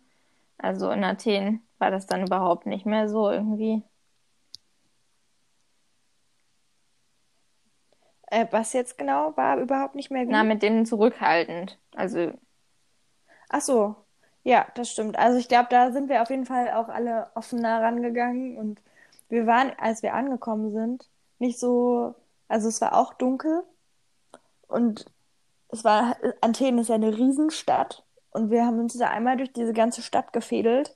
[0.60, 3.82] Also in Athen war das dann überhaupt nicht mehr so irgendwie.
[8.28, 10.28] Äh, was jetzt genau war überhaupt nicht mehr?
[10.28, 10.32] Wie?
[10.32, 11.80] Na, mit dem zurückhaltend.
[11.96, 12.34] Also
[13.56, 14.03] Ach so,
[14.44, 15.18] ja, das stimmt.
[15.18, 18.82] Also ich glaube, da sind wir auf jeden Fall auch alle offener rangegangen und
[19.30, 22.16] wir waren, als wir angekommen sind, nicht so,
[22.48, 23.64] also es war auch dunkel
[24.68, 25.06] und
[25.70, 29.74] es war, Athen ist ja eine Riesenstadt und wir haben uns da einmal durch diese
[29.74, 30.96] ganze Stadt gefädelt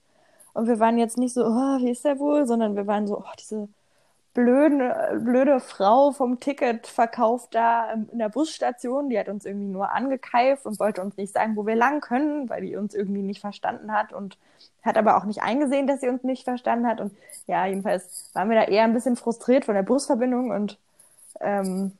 [0.53, 3.19] und wir waren jetzt nicht so, oh, wie ist der wohl, sondern wir waren so,
[3.19, 3.69] oh, diese
[4.37, 10.67] blöde, blöde Frau vom Ticketverkauf da in der Busstation, die hat uns irgendwie nur angekeift
[10.67, 13.91] und wollte uns nicht sagen, wo wir lang können, weil die uns irgendwie nicht verstanden
[13.91, 14.37] hat und
[14.83, 17.01] hat aber auch nicht eingesehen, dass sie uns nicht verstanden hat.
[17.01, 17.13] Und
[17.47, 20.77] ja, jedenfalls waren wir da eher ein bisschen frustriert von der Busverbindung und
[21.39, 21.93] ähm,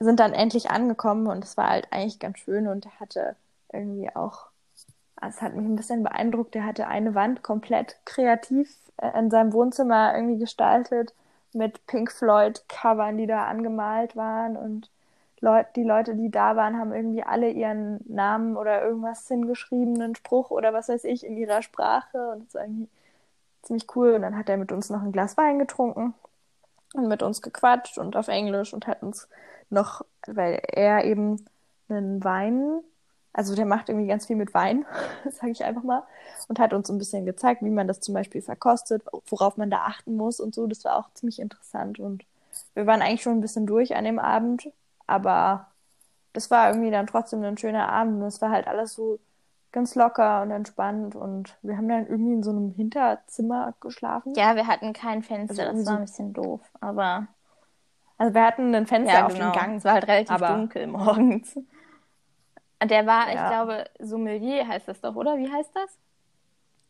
[0.00, 3.36] sind dann endlich angekommen und es war halt eigentlich ganz schön und hatte
[3.70, 4.46] irgendwie auch,
[5.28, 9.52] es hat mich ein bisschen beeindruckt, er hatte eine Wand komplett kreativ äh, in seinem
[9.52, 11.14] Wohnzimmer irgendwie gestaltet
[11.52, 14.56] mit Pink Floyd Covern, die da angemalt waren.
[14.56, 14.90] Und
[15.42, 20.14] Leut die Leute, die da waren, haben irgendwie alle ihren Namen oder irgendwas hingeschrieben, einen
[20.14, 22.30] Spruch oder was weiß ich in ihrer Sprache.
[22.30, 22.88] Und das war irgendwie
[23.62, 24.14] ziemlich cool.
[24.14, 26.14] Und dann hat er mit uns noch ein Glas Wein getrunken
[26.94, 29.28] und mit uns gequatscht und auf Englisch und hat uns
[29.68, 31.44] noch, weil er eben
[31.88, 32.80] einen Wein
[33.32, 34.84] also der macht irgendwie ganz viel mit Wein,
[35.30, 36.02] sage ich einfach mal,
[36.48, 39.78] und hat uns ein bisschen gezeigt, wie man das zum Beispiel verkostet, worauf man da
[39.78, 40.66] achten muss und so.
[40.66, 42.24] Das war auch ziemlich interessant und
[42.74, 44.70] wir waren eigentlich schon ein bisschen durch an dem Abend,
[45.06, 45.68] aber
[46.32, 49.18] das war irgendwie dann trotzdem ein schöner Abend und es war halt alles so
[49.70, 54.34] ganz locker und entspannt und wir haben dann irgendwie in so einem Hinterzimmer geschlafen.
[54.34, 57.28] Ja, wir hatten kein Fenster, also das war ein bisschen doof, aber
[58.18, 59.50] also wir hatten ein Fenster ja, auf genau.
[59.50, 59.74] dem Gang.
[59.76, 61.58] Es war halt relativ dunkel morgens.
[62.84, 63.34] Der war, ja.
[63.34, 65.36] ich glaube, Sommelier heißt das doch, oder?
[65.38, 65.98] Wie heißt das?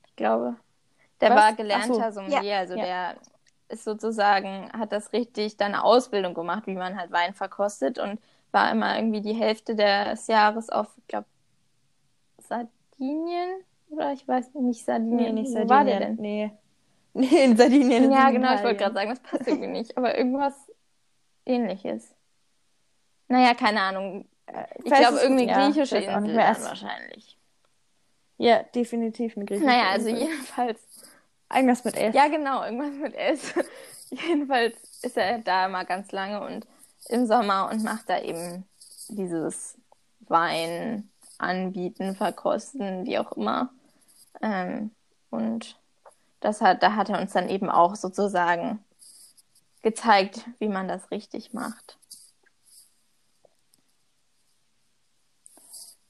[0.07, 0.57] Ich glaube.
[1.20, 1.37] Der Was?
[1.37, 2.20] war gelernter so.
[2.20, 2.59] Sommelier, ja.
[2.59, 2.85] also ja.
[2.85, 3.16] der
[3.68, 8.20] ist sozusagen, hat das richtig, dann eine Ausbildung gemacht, wie man halt Wein verkostet und
[8.50, 11.26] war immer irgendwie die Hälfte des Jahres auf, ich glaube,
[12.38, 15.35] Sardinien oder ich weiß nicht, Sardinien.
[15.35, 15.68] Nee, nicht Sardinien.
[15.68, 16.16] Wo war der denn?
[16.16, 16.52] Nee.
[17.14, 18.11] Nee, in Sardinien.
[18.11, 20.55] Ja, genau, ich wollte gerade sagen, das passt irgendwie nicht, aber irgendwas
[21.44, 22.14] ähnliches.
[23.28, 24.24] Naja, keine Ahnung.
[24.85, 27.38] Ich glaube, irgendwie ja, griechische Insel wahrscheinlich.
[28.38, 30.29] Ja, definitiv eine griechische Naja, also Insel.
[30.29, 30.81] jedenfalls.
[31.55, 32.15] Irgendwas mit S.
[32.15, 33.55] Ja, genau, irgendwas mit S.
[34.11, 36.67] jedenfalls ist er da mal ganz lange und
[37.09, 38.65] im Sommer und macht da eben
[39.09, 39.77] dieses
[40.21, 43.71] Wein anbieten, verkosten, wie auch immer.
[44.41, 44.93] Ähm,
[45.31, 45.77] und
[46.41, 48.85] das hat, da hat er uns dann eben auch sozusagen
[49.83, 51.99] gezeigt, wie man das richtig macht.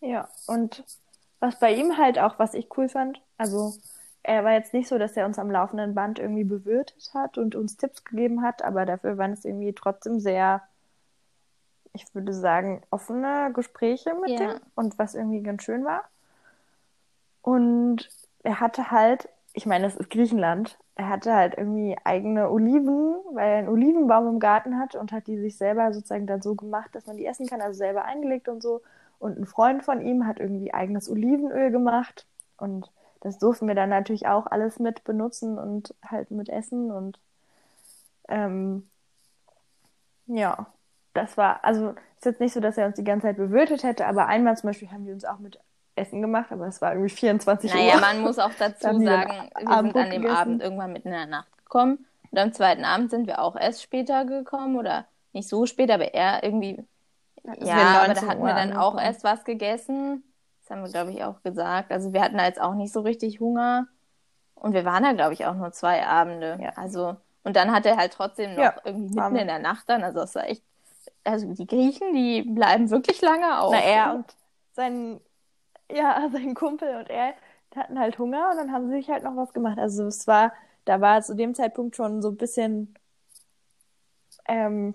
[0.03, 0.85] Ja, und
[1.41, 3.73] was bei ihm halt auch, was ich cool fand, also
[4.23, 7.55] er war jetzt nicht so, dass er uns am laufenden Band irgendwie bewirtet hat und
[7.55, 10.63] uns Tipps gegeben hat, aber dafür waren es irgendwie trotzdem sehr,
[11.93, 14.55] ich würde sagen, offene Gespräche mit ja.
[14.55, 16.05] dem und was irgendwie ganz schön war.
[17.41, 18.09] Und
[18.43, 23.51] er hatte halt, ich meine, das ist Griechenland, er hatte halt irgendwie eigene Oliven, weil
[23.51, 26.95] er einen Olivenbaum im Garten hat und hat die sich selber sozusagen dann so gemacht,
[26.95, 28.83] dass man die essen kann, also selber eingelegt und so.
[29.23, 32.27] Und ein Freund von ihm hat irgendwie eigenes Olivenöl gemacht.
[32.57, 37.19] Und das durften wir dann natürlich auch alles mit benutzen und halt mit essen und
[38.29, 38.89] ähm,
[40.27, 40.67] ja,
[41.15, 44.07] das war, also ist jetzt nicht so, dass er uns die ganze Zeit bewirtet hätte,
[44.07, 45.59] aber einmal zum Beispiel haben die uns auch mit
[45.95, 48.01] Essen gemacht, aber es war irgendwie 24 naja, Uhr.
[48.01, 50.37] Naja, man muss auch dazu sagen, wir sind an dem gegessen.
[50.37, 53.83] Abend irgendwann mitten in der Nacht gekommen und am zweiten Abend sind wir auch erst
[53.83, 56.83] später gekommen oder nicht so spät, aber eher irgendwie,
[57.61, 60.23] ja, aber da hatten wir dann auch erst was gegessen.
[60.61, 61.91] Das haben wir, glaube ich, auch gesagt.
[61.91, 63.89] Also wir hatten da jetzt auch nicht so richtig Hunger
[64.55, 66.59] und wir waren da, glaube ich, auch nur zwei Abende.
[66.61, 66.71] Ja.
[66.77, 70.05] Also und dann hat er halt trotzdem noch ja, irgendwie mitten in der Nacht dann,
[70.05, 70.63] also es war echt,
[71.25, 73.73] also die Griechen, die bleiben wirklich lange auf.
[73.73, 74.37] Na, er und
[74.73, 75.21] sein,
[75.91, 77.35] ja, sein Kumpel und er
[77.75, 79.79] hatten halt Hunger und dann haben sie sich halt noch was gemacht.
[79.79, 80.53] Also es war,
[80.85, 82.95] da war zu dem Zeitpunkt schon so ein bisschen
[84.47, 84.95] ähm,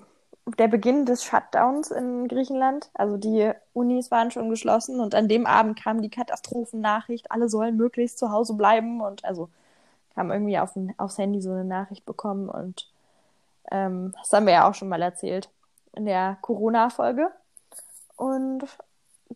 [0.55, 2.89] der Beginn des Shutdowns in Griechenland.
[2.93, 7.75] Also die Unis waren schon geschlossen und an dem Abend kam die Katastrophennachricht, alle sollen
[7.75, 9.49] möglichst zu Hause bleiben und also
[10.15, 12.89] haben irgendwie auf, aufs Handy so eine Nachricht bekommen und
[13.71, 15.49] ähm, das haben wir ja auch schon mal erzählt
[15.93, 17.31] in der Corona-Folge.
[18.15, 18.63] Und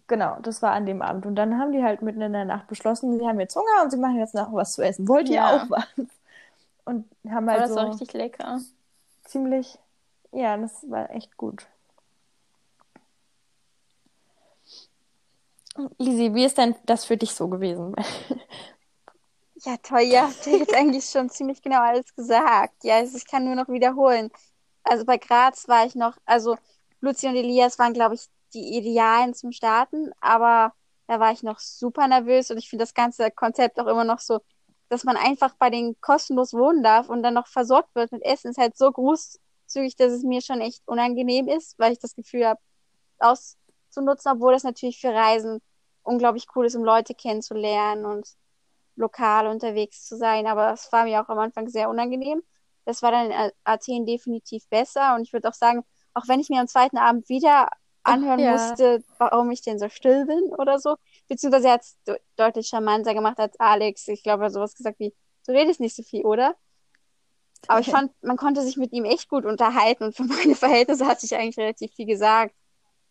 [0.08, 1.26] genau, das war an dem Abend.
[1.26, 3.92] Und dann haben die halt mitten in der Nacht beschlossen, sie haben jetzt Hunger und
[3.92, 5.08] sie machen jetzt noch was zu essen.
[5.08, 5.58] Wollt ihr ja.
[5.58, 5.86] auch was?
[6.86, 7.60] Und haben halt.
[7.60, 8.60] Aber das so war richtig lecker.
[9.26, 9.78] Ziemlich,
[10.32, 11.68] ja, das war echt gut.
[15.98, 17.96] Lisi, wie ist denn das für dich so gewesen?
[19.64, 22.84] Ja, toll, ja, habt ihr jetzt eigentlich schon ziemlich genau alles gesagt.
[22.84, 24.32] Ja, ich kann nur noch wiederholen.
[24.84, 26.58] Also bei Graz war ich noch, also
[27.00, 30.74] Luzi und Elias waren, glaube ich, die Idealen zum Starten, aber
[31.08, 34.20] da war ich noch super nervös und ich finde das ganze Konzept auch immer noch
[34.20, 34.40] so,
[34.90, 38.50] dass man einfach bei denen kostenlos wohnen darf und dann noch versorgt wird mit Essen,
[38.52, 38.92] ist halt so
[39.72, 42.60] großzügig, dass es mir schon echt unangenehm ist, weil ich das Gefühl habe,
[43.20, 45.62] auszunutzen, obwohl das natürlich für Reisen
[46.04, 48.28] unglaublich cool ist, um Leute kennenzulernen und
[48.96, 52.42] lokal unterwegs zu sein, aber es war mir auch am Anfang sehr unangenehm.
[52.86, 56.50] Das war dann in Athen definitiv besser und ich würde auch sagen, auch wenn ich
[56.50, 57.70] mir am zweiten Abend wieder
[58.04, 58.52] anhören Ach, ja.
[58.54, 60.96] musste, warum ich denn so still bin oder so,
[61.28, 64.08] beziehungsweise er hat es de deutlich charmanter gemacht als Alex.
[64.08, 65.14] Ich glaube, er hat sowas gesagt wie,
[65.46, 66.56] du redest nicht so viel, oder?
[67.68, 71.06] Aber ich fand, man konnte sich mit ihm echt gut unterhalten und für meine Verhältnisse
[71.06, 72.56] hat sich eigentlich relativ viel gesagt.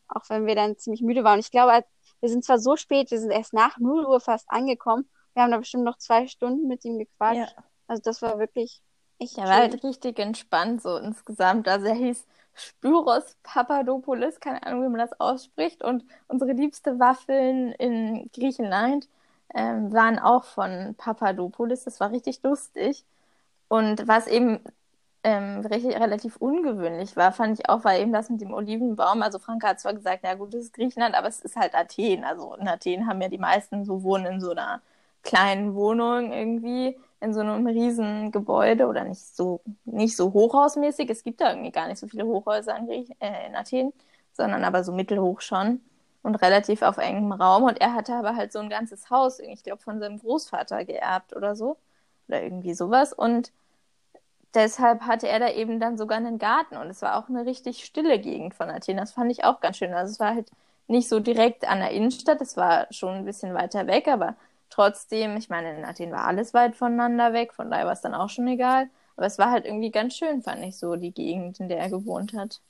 [0.08, 1.34] Auch wenn wir dann ziemlich müde waren.
[1.34, 1.84] Und ich glaube,
[2.20, 5.50] wir sind zwar so spät, wir sind erst nach 0 Uhr fast angekommen wir haben
[5.50, 7.54] da bestimmt noch zwei Stunden mit ihm gequatscht.
[7.56, 7.64] Ja.
[7.86, 8.82] Also das war wirklich
[9.18, 11.68] echt Der war halt richtig entspannt so insgesamt.
[11.68, 15.82] Also er hieß Spyros Papadopoulos, keine Ahnung, wie man das ausspricht.
[15.82, 19.08] Und unsere liebste Waffeln in Griechenland
[19.54, 21.84] ähm, waren auch von Papadopoulos.
[21.84, 23.04] Das war richtig lustig.
[23.70, 24.60] Und was eben
[25.24, 29.22] ähm, richtig, relativ ungewöhnlich war, fand ich auch, war eben das mit dem Olivenbaum.
[29.22, 32.24] Also Franka hat zwar gesagt, na gut, das ist Griechenland, aber es ist halt Athen.
[32.24, 34.82] Also in Athen haben ja die meisten so wohnen in so einer
[35.22, 41.08] kleinen Wohnung irgendwie in so einem riesen Gebäude oder nicht so, nicht so hochhausmäßig.
[41.10, 43.92] Es gibt da irgendwie gar nicht so viele Hochhäuser in, Griech äh, in Athen,
[44.32, 45.80] sondern aber so mittelhoch schon
[46.22, 47.64] und relativ auf engem Raum.
[47.64, 51.36] Und er hatte aber halt so ein ganzes Haus, ich glaube, von seinem Großvater geerbt
[51.36, 51.76] oder so.
[52.28, 53.12] Oder irgendwie sowas.
[53.12, 53.52] Und
[54.54, 56.76] deshalb hatte er da eben dann sogar einen Garten.
[56.76, 58.96] Und es war auch eine richtig stille Gegend von Athen.
[58.96, 59.94] Das fand ich auch ganz schön.
[59.94, 60.50] Also es war halt
[60.88, 64.36] nicht so direkt an der Innenstadt, es war schon ein bisschen weiter weg, aber
[64.70, 68.14] Trotzdem, ich meine, in Athen war alles weit voneinander weg, von daher war es dann
[68.14, 68.88] auch schon egal.
[69.16, 71.90] Aber es war halt irgendwie ganz schön, fand ich so, die Gegend, in der er
[71.90, 72.60] gewohnt hat.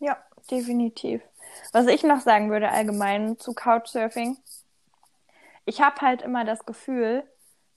[0.00, 0.18] Ja,
[0.50, 1.22] definitiv.
[1.72, 4.36] Was ich noch sagen würde allgemein zu Couchsurfing,
[5.64, 7.22] ich habe halt immer das Gefühl,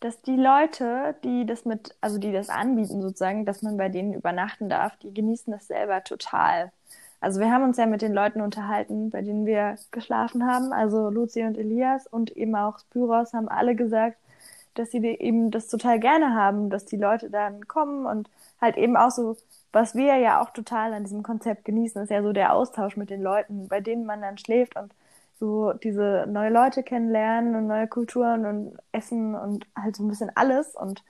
[0.03, 4.13] dass die Leute, die das mit, also die das anbieten sozusagen, dass man bei denen
[4.13, 6.73] übernachten darf, die genießen das selber total.
[7.21, 10.73] Also wir haben uns ja mit den Leuten unterhalten, bei denen wir geschlafen haben.
[10.73, 14.17] Also Luzi und Elias und eben auch Spyros haben alle gesagt,
[14.73, 18.97] dass sie eben das total gerne haben, dass die Leute dann kommen und halt eben
[18.97, 19.37] auch so,
[19.71, 23.09] was wir ja auch total an diesem Konzept genießen, ist ja so der Austausch mit
[23.09, 24.93] den Leuten, bei denen man dann schläft und
[25.43, 30.31] so diese neue Leute kennenlernen und neue Kulturen und Essen und halt so ein bisschen
[30.35, 31.03] alles und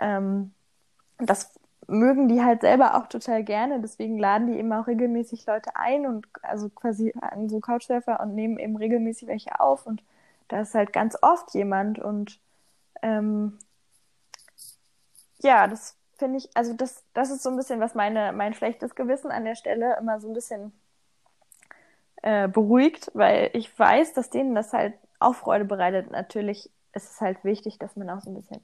[0.00, 0.52] ähm,
[1.18, 1.52] das
[1.88, 3.80] mögen die halt selber auch total gerne.
[3.80, 8.36] Deswegen laden die eben auch regelmäßig Leute ein und also quasi an so Couchsurfer und
[8.36, 9.86] nehmen eben regelmäßig welche auf.
[9.86, 10.04] Und
[10.46, 11.98] da ist halt ganz oft jemand.
[11.98, 12.38] Und
[13.02, 13.58] ähm,
[15.40, 18.94] ja, das finde ich, also das, das ist so ein bisschen, was meine, mein schlechtes
[18.94, 20.72] Gewissen an der Stelle immer so ein bisschen
[22.22, 26.10] äh, beruhigt, weil ich weiß, dass denen das halt auch Freude bereitet.
[26.10, 28.62] Natürlich ist es halt wichtig, dass man auch so ein bisschen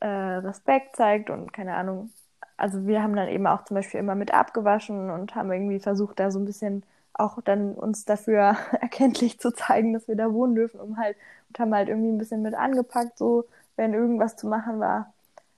[0.00, 2.12] äh, Respekt zeigt und keine Ahnung,
[2.56, 6.20] also wir haben dann eben auch zum Beispiel immer mit abgewaschen und haben irgendwie versucht,
[6.20, 10.54] da so ein bisschen auch dann uns dafür erkenntlich zu zeigen, dass wir da wohnen
[10.54, 11.16] dürfen, um halt,
[11.48, 15.12] und haben halt irgendwie ein bisschen mit angepackt, so, wenn irgendwas zu machen war.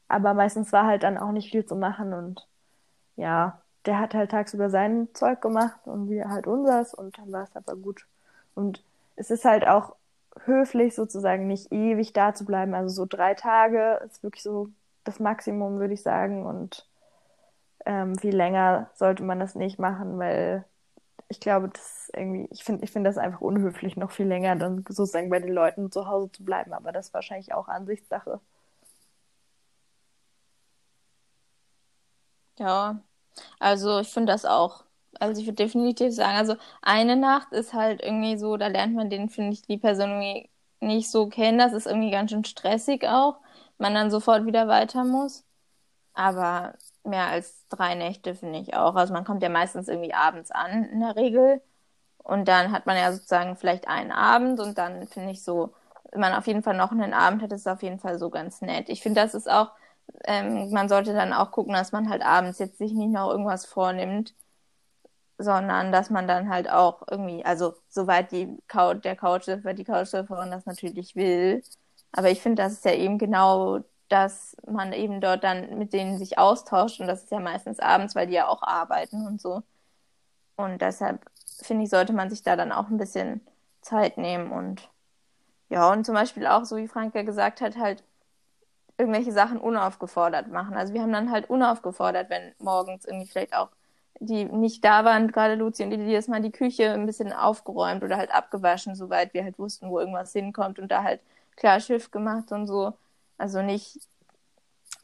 [0.09, 2.47] Aber meistens war halt dann auch nicht viel zu machen und
[3.17, 7.45] ja, der hat halt tagsüber sein Zeug gemacht und wir halt unseres und dann war
[7.45, 8.07] es aber gut.
[8.55, 8.83] Und
[9.17, 9.97] es ist halt auch
[10.45, 12.75] höflich sozusagen nicht ewig da zu bleiben.
[12.75, 14.71] Also so drei Tage ist wirklich so
[15.05, 16.45] das Maximum, würde ich sagen.
[16.47, 16.87] Und
[17.87, 20.65] ähm, viel länger sollte man das nicht machen, weil
[21.29, 24.85] ich glaube, das irgendwie, ich finde, ich finde das einfach unhöflich, noch viel länger dann
[24.89, 26.73] sozusagen bei den Leuten zu Hause zu bleiben.
[26.75, 28.41] Aber das ist wahrscheinlich auch Ansichtssache.
[32.59, 33.03] Ja,
[33.59, 34.85] also ich finde das auch.
[35.19, 39.11] Also ich würde definitiv sagen, also eine Nacht ist halt irgendwie so, da lernt man
[39.11, 41.59] den, finde ich, die Person irgendwie nicht so kennen.
[41.59, 43.39] Das ist irgendwie ganz schön stressig auch.
[43.79, 45.45] Man dann sofort wieder weiter muss.
[46.15, 46.75] Aber
[47.05, 48.95] mehr als drei Nächte finde ich auch.
[48.97, 51.63] Also man kommt ja meistens irgendwie abends an in der Regel.
[52.19, 55.75] Und dann hat man ja sozusagen vielleicht einen Abend und dann finde ich so,
[56.13, 58.31] wenn man auf jeden Fall noch einen Abend hat, ist es auf jeden Fall so
[58.31, 58.89] ganz nett.
[58.89, 59.71] Ich finde, das ist auch
[60.25, 63.67] ähm, man sollte dann auch gucken, dass man halt abends jetzt sich nicht noch irgendwas
[63.67, 64.35] vornimmt,
[65.39, 70.51] sondern dass man dann halt auch irgendwie, also soweit die Couch, der Couchsurfer, die Couchsurferin
[70.51, 71.63] das natürlich will.
[72.13, 76.19] Aber ich finde, das ist ja eben genau, dass man eben dort dann mit denen
[76.19, 79.63] sich austauscht und das ist ja meistens abends, weil die ja auch arbeiten und so.
[80.57, 81.21] Und deshalb
[81.63, 83.41] finde ich, sollte man sich da dann auch ein bisschen
[83.83, 84.89] Zeit nehmen und
[85.69, 88.05] ja, und zum Beispiel auch, so wie Frank ja gesagt hat, halt
[88.99, 90.77] irgendwelche Sachen unaufgefordert machen.
[90.77, 93.69] Also wir haben dann halt unaufgefordert, wenn morgens irgendwie vielleicht auch
[94.21, 97.33] die nicht da waren, gerade Luzi und die, die das mal die Küche ein bisschen
[97.33, 101.21] aufgeräumt oder halt abgewaschen, soweit wir halt wussten, wo irgendwas hinkommt und da halt
[101.57, 102.95] klar Schiff gemacht und so.
[103.39, 103.99] Also nicht.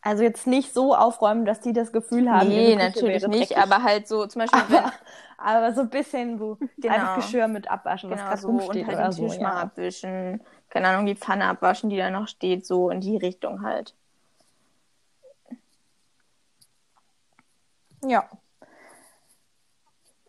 [0.01, 2.49] Also jetzt nicht so aufräumen, dass die das Gefühl haben.
[2.49, 4.61] Nee, natürlich nicht, aber halt so zum Beispiel.
[4.61, 4.93] Aber, wenn,
[5.39, 6.95] aber so ein bisschen so genau.
[6.95, 9.63] einfach Geschirr mit abwaschen, genau, was so rumsteht und halt den Tisch so, mal ja.
[9.63, 10.41] abwischen
[10.73, 13.95] keine Ahnung, die Pfanne abwaschen, die da noch steht, so in die Richtung halt.
[18.03, 18.27] Ja.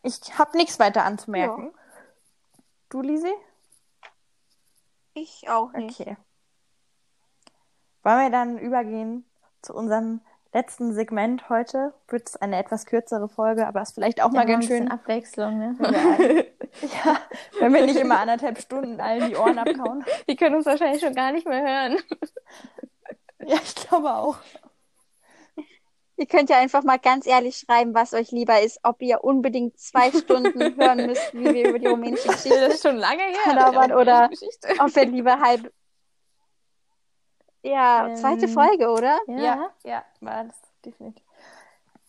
[0.02, 1.68] Ich habe nichts weiter anzumerken.
[1.68, 1.80] Ja.
[2.90, 3.32] Du, Lisi?
[5.14, 6.02] Ich auch nicht.
[6.02, 6.18] Okay.
[8.04, 9.24] Wollen wir dann übergehen
[9.62, 10.20] zu unserem
[10.52, 11.94] letzten Segment heute?
[12.10, 14.92] Wird es eine etwas kürzere Folge, aber ist vielleicht auch ja, mal ganz schön.
[14.92, 16.48] Abwechslung, ne?
[16.82, 17.20] Ja,
[17.60, 20.04] wenn wir nicht immer anderthalb Stunden allen die Ohren abkauen.
[20.28, 22.02] Die können uns wahrscheinlich schon gar nicht mehr hören.
[23.46, 24.38] Ja, ich glaube auch.
[26.16, 29.78] Ihr könnt ja einfach mal ganz ehrlich schreiben, was euch lieber ist, ob ihr unbedingt
[29.78, 33.54] zwei Stunden hören müsst, wie wir über die rumänische Geschichte das ist schon lange her.
[33.54, 34.30] Labern, oder
[34.80, 35.74] ob ihr lieber halb.
[37.64, 39.20] Ja, ähm, zweite Folge, oder?
[39.28, 40.56] Ja, ja, ja war das
[40.86, 41.26] definitiv.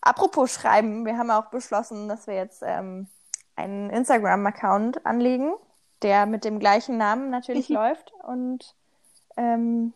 [0.02, 3.08] Apropos Schreiben, wir haben auch beschlossen, dass wir jetzt ähm,
[3.56, 5.54] einen Instagram-Account anlegen,
[6.02, 7.76] der mit dem gleichen Namen natürlich mhm.
[7.76, 8.12] läuft.
[8.22, 8.74] Und
[9.36, 9.92] ähm,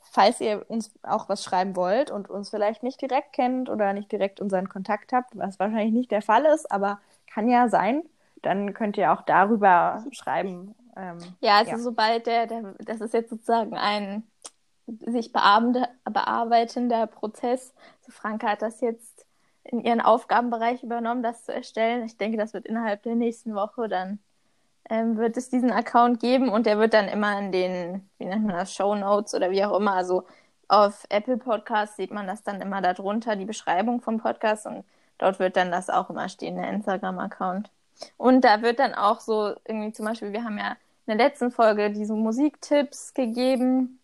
[0.00, 4.12] falls ihr uns auch was schreiben wollt und uns vielleicht nicht direkt kennt oder nicht
[4.12, 8.02] direkt unseren Kontakt habt, was wahrscheinlich nicht der Fall ist, aber kann ja sein,
[8.42, 10.74] dann könnt ihr auch darüber schreiben.
[10.96, 11.78] Ähm, ja, also ja.
[11.78, 14.22] sobald der, der, das ist jetzt sozusagen ein
[14.86, 17.72] sich bearbeitender Prozess.
[18.02, 19.13] So Franka hat das jetzt
[19.64, 22.04] in ihren Aufgabenbereich übernommen, das zu erstellen.
[22.04, 24.18] Ich denke, das wird innerhalb der nächsten Woche dann
[24.90, 28.44] ähm, wird es diesen Account geben und der wird dann immer in den, wie nennt
[28.44, 30.24] man das, Show Notes oder wie auch immer, also
[30.68, 34.84] auf Apple Podcasts sieht man das dann immer darunter, die Beschreibung vom Podcast und
[35.18, 37.70] dort wird dann das auch immer stehen, der Instagram-Account.
[38.16, 40.72] Und da wird dann auch so irgendwie zum Beispiel, wir haben ja
[41.06, 44.00] in der letzten Folge diese Musiktipps gegeben,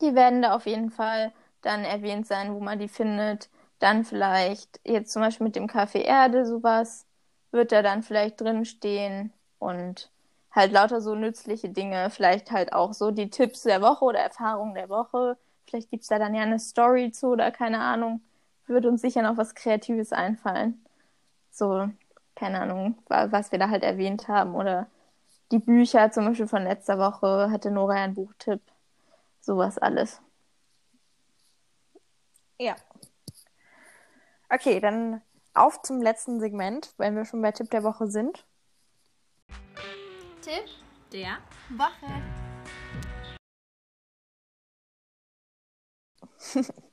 [0.00, 1.32] die werden da auf jeden Fall
[1.62, 3.48] dann erwähnt sein, wo man die findet.
[3.78, 7.06] Dann vielleicht jetzt zum Beispiel mit dem Kaffee Erde sowas
[7.50, 10.10] wird da dann vielleicht drin stehen und
[10.50, 14.74] halt lauter so nützliche Dinge, vielleicht halt auch so die Tipps der Woche oder Erfahrungen
[14.74, 15.36] der Woche.
[15.66, 18.22] Vielleicht gibt es da dann ja eine Story zu oder keine Ahnung.
[18.66, 20.84] Würde uns sicher noch was Kreatives einfallen.
[21.50, 21.88] So,
[22.36, 24.54] keine Ahnung, was wir da halt erwähnt haben.
[24.54, 24.88] Oder
[25.52, 28.60] die Bücher zum Beispiel von letzter Woche hatte Nora einen Buchtipp.
[29.40, 30.20] Sowas alles.
[32.58, 32.76] Ja,
[34.48, 35.22] Okay, dann
[35.54, 38.46] auf zum letzten Segment, wenn wir schon bei Tipp der Woche sind.
[40.42, 40.64] Tipp
[41.12, 41.38] der
[41.70, 42.22] Woche.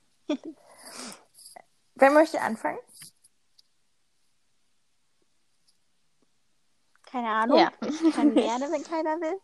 [1.96, 2.80] Wer möchte anfangen?
[7.04, 7.60] Keine Ahnung.
[7.60, 7.72] Ja.
[7.82, 9.40] Ich kann gerne, wenn keiner will.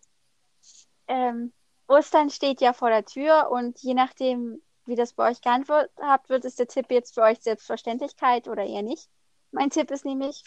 [1.07, 1.53] Ähm,
[1.87, 5.91] Ostern steht ja vor der Tür und je nachdem, wie das bei euch geantwortet
[6.27, 9.09] wird, ist der Tipp jetzt für euch Selbstverständlichkeit oder eher nicht.
[9.51, 10.43] Mein Tipp ist nämlich,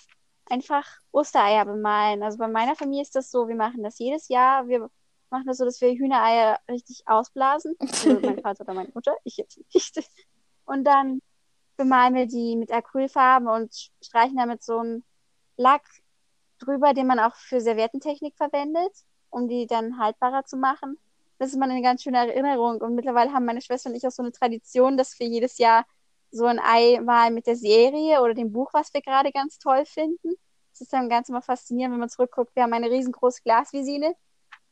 [0.46, 2.22] einfach Ostereier bemalen.
[2.22, 4.68] Also bei meiner Familie ist das so, wir machen das jedes Jahr.
[4.68, 4.90] Wir
[5.30, 7.76] machen das so, dass wir Hühnereier richtig ausblasen.
[7.78, 9.98] Also mein Vater oder meine Mutter, ich jetzt nicht.
[10.64, 11.20] Und dann
[11.76, 15.04] bemalen wir die mit Acrylfarben und streichen damit so einen
[15.56, 15.84] Lack
[16.58, 18.92] drüber, den man auch für Serviettentechnik verwendet,
[19.30, 20.98] um die dann haltbarer zu machen.
[21.42, 22.80] Das ist mal eine ganz schöne Erinnerung.
[22.80, 25.84] Und mittlerweile haben meine Schwester und ich auch so eine Tradition, dass wir jedes Jahr
[26.30, 29.84] so ein Ei malen mit der Serie oder dem Buch, was wir gerade ganz toll
[29.84, 30.36] finden.
[30.70, 32.54] Das ist dann ganz immer faszinierend, wenn man zurückguckt.
[32.54, 34.14] Wir haben eine riesengroße Glasvisine,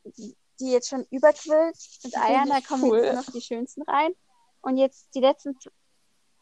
[0.04, 2.48] die jetzt schon überquillt mit Eiern.
[2.48, 2.98] Da kommen cool.
[2.98, 4.12] jetzt noch die schönsten rein.
[4.60, 5.58] Und jetzt die letzten,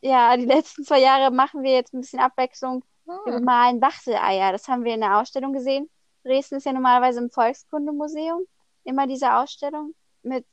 [0.03, 2.85] ja, die letzten zwei Jahre machen wir jetzt ein bisschen Abwechslung.
[3.07, 3.33] Hm.
[3.33, 4.53] Wir malen Wachteleier.
[4.53, 5.89] Das haben wir in der Ausstellung gesehen.
[6.23, 8.45] Dresden ist ja normalerweise im Volkskundemuseum
[8.85, 10.47] immer diese Ausstellung mit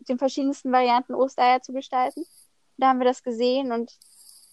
[0.00, 2.24] den verschiedensten Varianten Ostereier zu gestalten.
[2.76, 3.96] Da haben wir das gesehen und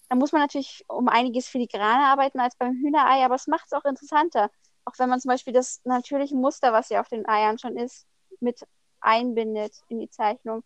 [0.08, 3.72] da muss man natürlich um einiges filigraner arbeiten als beim Hühnerei, aber es macht es
[3.72, 4.50] auch interessanter.
[4.84, 8.06] Auch wenn man zum Beispiel das natürliche Muster, was ja auf den Eiern schon ist,
[8.40, 8.60] mit
[9.00, 10.62] einbindet in die Zeichnung.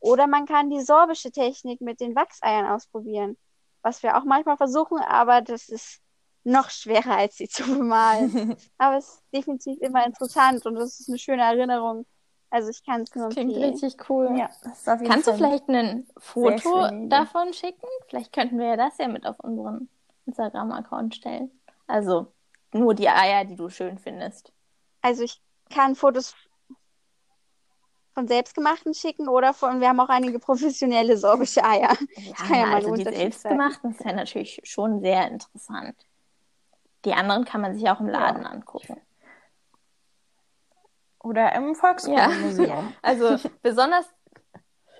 [0.00, 3.36] Oder man kann die sorbische Technik mit den Wachseiern ausprobieren,
[3.82, 6.00] was wir auch manchmal versuchen, aber das ist
[6.44, 8.56] noch schwerer, als sie zu bemalen.
[8.78, 12.04] aber es ist definitiv immer interessant und es ist eine schöne Erinnerung.
[12.52, 13.48] Also ich kann es nur empfehlen.
[13.48, 14.36] Klingt richtig cool.
[14.36, 14.50] Ja,
[14.84, 17.86] Kannst du vielleicht ein Foto davon schicken?
[18.08, 19.88] Vielleicht könnten wir ja das ja mit auf unseren
[20.26, 21.50] Instagram-Account stellen.
[21.86, 22.26] Also
[22.74, 24.52] nur die Eier, die du schön findest.
[25.00, 25.40] Also ich
[25.70, 26.34] kann Fotos
[28.12, 31.96] von selbstgemachten schicken oder von, wir haben auch einige professionelle sorbische Eier.
[32.16, 35.96] Ja, kann ja also die selbstgemachten ist ja natürlich schon sehr interessant.
[37.06, 38.50] Die anderen kann man sich auch im Laden ja.
[38.50, 39.00] angucken.
[41.22, 42.68] Oder im Volkskundemuseum.
[42.68, 42.92] Ja.
[43.02, 44.06] Also besonders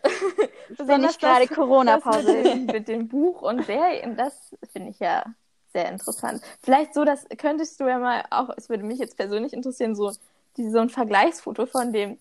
[0.77, 5.25] besonders gerade Corona-Pause mit dem Buch und Serien, das finde ich ja
[5.73, 6.43] sehr interessant.
[6.63, 10.13] Vielleicht so, das könntest du ja mal auch, es würde mich jetzt persönlich interessieren, so,
[10.57, 12.19] die, so ein Vergleichsfoto von dem,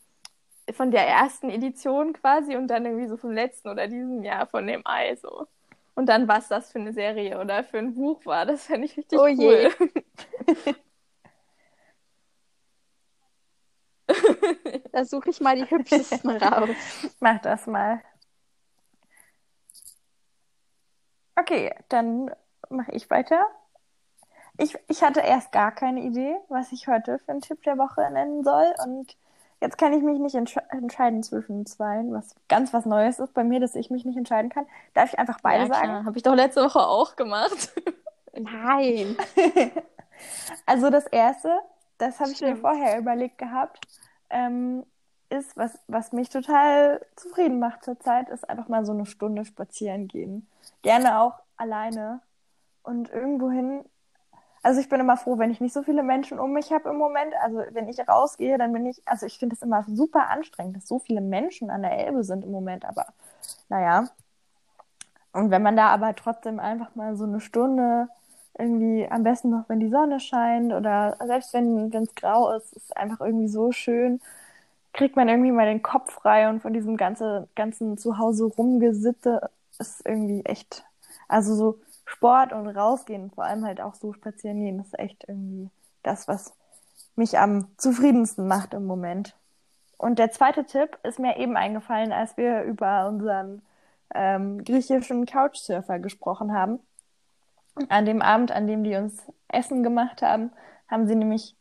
[0.71, 4.67] von der ersten Edition quasi und dann irgendwie so vom letzten oder diesem Jahr von
[4.67, 5.47] dem Ei so.
[5.93, 8.95] Und dann, was das für eine Serie oder für ein Buch war, das fände ich
[8.95, 9.35] richtig oh cool.
[9.37, 10.73] Je.
[14.91, 16.69] da suche ich mal die hübschesten raus.
[17.19, 18.01] Mach das mal.
[21.35, 22.31] Okay, dann
[22.69, 23.45] mache ich weiter.
[24.57, 28.09] Ich, ich hatte erst gar keine Idee, was ich heute für einen Tipp der Woche
[28.11, 28.73] nennen soll.
[28.85, 29.15] Und
[29.61, 33.43] jetzt kann ich mich nicht entsch entscheiden zwischen zwei, was ganz was Neues ist bei
[33.43, 34.67] mir, dass ich mich nicht entscheiden kann.
[34.93, 36.05] Darf ich einfach beide ja, sagen?
[36.05, 37.71] Habe ich doch letzte Woche auch gemacht.
[38.37, 39.17] Nein.
[40.65, 41.59] also das erste,
[42.01, 43.79] das habe ich mir vorher überlegt gehabt,
[44.29, 44.83] ähm,
[45.29, 50.07] ist, was, was mich total zufrieden macht zurzeit, ist einfach mal so eine Stunde spazieren
[50.07, 50.47] gehen.
[50.81, 52.21] Gerne auch alleine
[52.83, 53.85] und irgendwohin.
[54.63, 56.97] Also ich bin immer froh, wenn ich nicht so viele Menschen um mich habe im
[56.97, 57.33] Moment.
[57.41, 60.87] Also wenn ich rausgehe, dann bin ich, also ich finde es immer super anstrengend, dass
[60.87, 63.05] so viele Menschen an der Elbe sind im Moment, aber
[63.69, 64.09] naja.
[65.33, 68.09] Und wenn man da aber trotzdem einfach mal so eine Stunde
[68.57, 72.95] irgendwie am besten noch, wenn die Sonne scheint oder selbst wenn es grau ist, ist
[72.97, 74.21] einfach irgendwie so schön,
[74.93, 79.49] kriegt man irgendwie mal den Kopf frei und von diesem ganze, ganzen Zuhause rumgesitte
[79.79, 80.83] ist irgendwie echt,
[81.27, 85.69] also so Sport und rausgehen, vor allem halt auch so spazieren gehen, ist echt irgendwie
[86.03, 86.53] das, was
[87.15, 89.35] mich am zufriedensten macht im Moment.
[89.97, 93.61] Und der zweite Tipp ist mir eben eingefallen, als wir über unseren
[94.13, 96.79] ähm, griechischen Couchsurfer gesprochen haben.
[97.89, 100.51] An dem Abend, an dem die uns Essen gemacht haben,
[100.87, 101.55] haben sie nämlich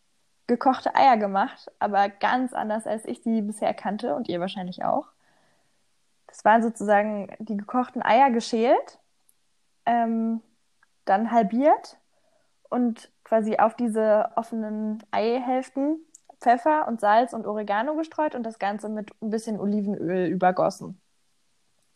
[0.47, 5.07] gekochte Eier gemacht, aber ganz anders, als ich die bisher kannte und ihr wahrscheinlich auch.
[6.27, 8.99] Das waren sozusagen die gekochten Eier geschält,
[9.87, 10.41] ähm,
[11.05, 11.99] dann halbiert
[12.69, 16.01] und quasi auf diese offenen Eihälften
[16.41, 21.01] Pfeffer und Salz und Oregano gestreut und das Ganze mit ein bisschen Olivenöl übergossen.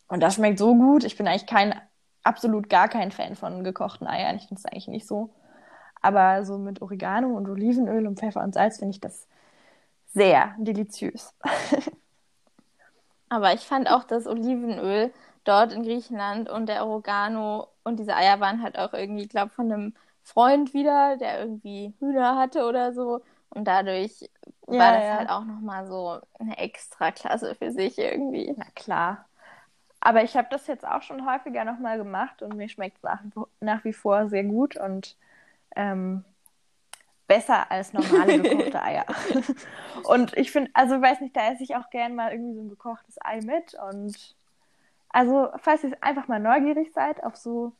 [0.06, 1.04] Und das schmeckt so gut.
[1.04, 1.74] Ich bin eigentlich kein
[2.24, 4.36] absolut gar kein Fan von gekochten Eiern.
[4.36, 5.30] Ich finde es eigentlich nicht so.
[6.02, 9.26] Aber so mit Oregano und Olivenöl und Pfeffer und Salz finde ich das
[10.12, 11.34] sehr deliziös.
[13.28, 15.12] Aber ich fand auch das Olivenöl
[15.44, 19.50] dort in Griechenland und der Oregano und diese Eier waren halt auch irgendwie, ich glaube,
[19.50, 23.22] von einem Freund wieder, der irgendwie Hühner hatte oder so.
[23.50, 24.20] Und dadurch
[24.66, 25.16] ja, war das ja.
[25.18, 28.52] halt auch nochmal so eine extra Klasse für sich irgendwie.
[28.56, 29.26] Na klar.
[30.04, 33.20] Aber ich habe das jetzt auch schon häufiger nochmal gemacht und mir schmeckt es nach,
[33.60, 35.16] nach, wie vor sehr gut und
[35.74, 36.26] ähm,
[37.26, 39.06] besser als normale gekochte Eier.
[40.04, 42.68] und ich finde, also weiß nicht, da esse ich auch gern mal irgendwie so ein
[42.68, 43.74] gekochtes Ei mit.
[43.74, 44.36] Und
[45.08, 47.72] also, falls ihr einfach mal neugierig seid auf so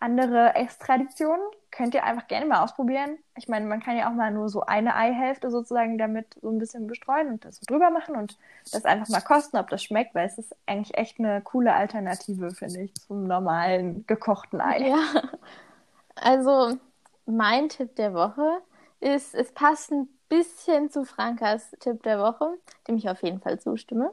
[0.00, 3.18] andere Esstraditionen könnt ihr einfach gerne mal ausprobieren.
[3.36, 6.58] Ich meine, man kann ja auch mal nur so eine Eihälfte sozusagen damit so ein
[6.58, 8.38] bisschen bestreuen und das so drüber machen und
[8.72, 12.50] das einfach mal kosten, ob das schmeckt, weil es ist eigentlich echt eine coole Alternative,
[12.50, 14.88] finde ich, zum normalen gekochten Ei.
[14.88, 15.22] Ja,
[16.16, 16.78] also
[17.26, 18.60] mein Tipp der Woche
[19.00, 22.54] ist, es passt ein bisschen zu Frankas Tipp der Woche,
[22.86, 24.12] dem ich auf jeden Fall zustimme.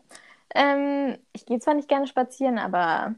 [0.54, 3.16] Ähm, ich gehe zwar nicht gerne spazieren, aber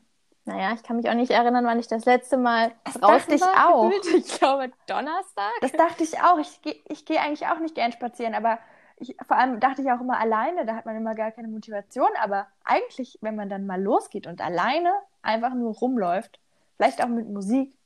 [0.47, 3.35] naja, ich kann mich auch nicht erinnern, wann ich das letzte Mal das draußen dachte
[3.35, 3.91] ich war, auch.
[3.91, 5.51] Ich glaube Donnerstag.
[5.61, 6.39] Das dachte ich auch.
[6.39, 8.59] Ich gehe ich geh eigentlich auch nicht gern spazieren, aber
[8.99, 12.09] ich, vor allem dachte ich auch immer alleine, da hat man immer gar keine Motivation.
[12.21, 14.91] Aber eigentlich, wenn man dann mal losgeht und alleine
[15.21, 16.39] einfach nur rumläuft,
[16.77, 17.76] vielleicht auch mit Musik,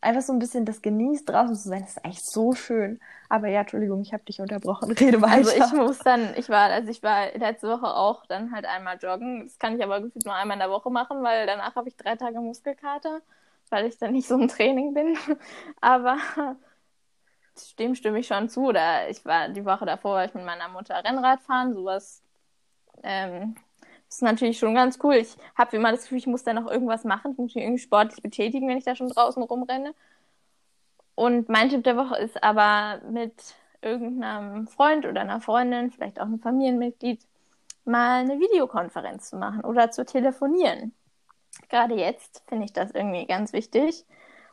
[0.00, 3.00] einfach so ein bisschen das genießt, draußen zu sein, das ist eigentlich so schön.
[3.28, 4.90] Aber ja, Entschuldigung, ich habe dich unterbrochen.
[5.00, 5.34] Rede weiter.
[5.34, 8.98] Also ich muss dann, ich war, also ich war letzte Woche auch dann halt einmal
[8.98, 9.44] joggen.
[9.44, 11.96] Das kann ich aber gefühlt nur einmal in der Woche machen, weil danach habe ich
[11.96, 13.20] drei Tage Muskelkater,
[13.68, 15.16] weil ich dann nicht so im Training bin.
[15.80, 16.18] Aber
[17.78, 18.66] dem stimme ich schon zu.
[18.68, 22.22] Oder ich war die Woche davor, war ich mit meiner Mutter Rennrad fahren, sowas.
[23.02, 23.54] Ähm,
[24.10, 25.14] das ist natürlich schon ganz cool.
[25.14, 27.30] Ich habe immer das Gefühl, ich muss da noch irgendwas machen.
[27.30, 29.94] Ich muss mich irgendwie sportlich betätigen, wenn ich da schon draußen rumrenne.
[31.14, 36.24] Und mein Tipp der Woche ist aber mit irgendeinem Freund oder einer Freundin, vielleicht auch
[36.24, 37.24] einem Familienmitglied,
[37.84, 40.92] mal eine Videokonferenz zu machen oder zu telefonieren.
[41.68, 44.04] Gerade jetzt finde ich das irgendwie ganz wichtig.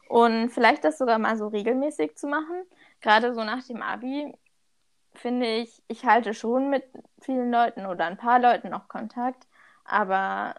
[0.07, 2.61] Und vielleicht das sogar mal so regelmäßig zu machen.
[3.01, 4.35] Gerade so nach dem Abi
[5.17, 6.83] finde ich, ich halte schon mit
[7.21, 9.47] vielen Leuten oder ein paar Leuten noch Kontakt.
[9.85, 10.55] Aber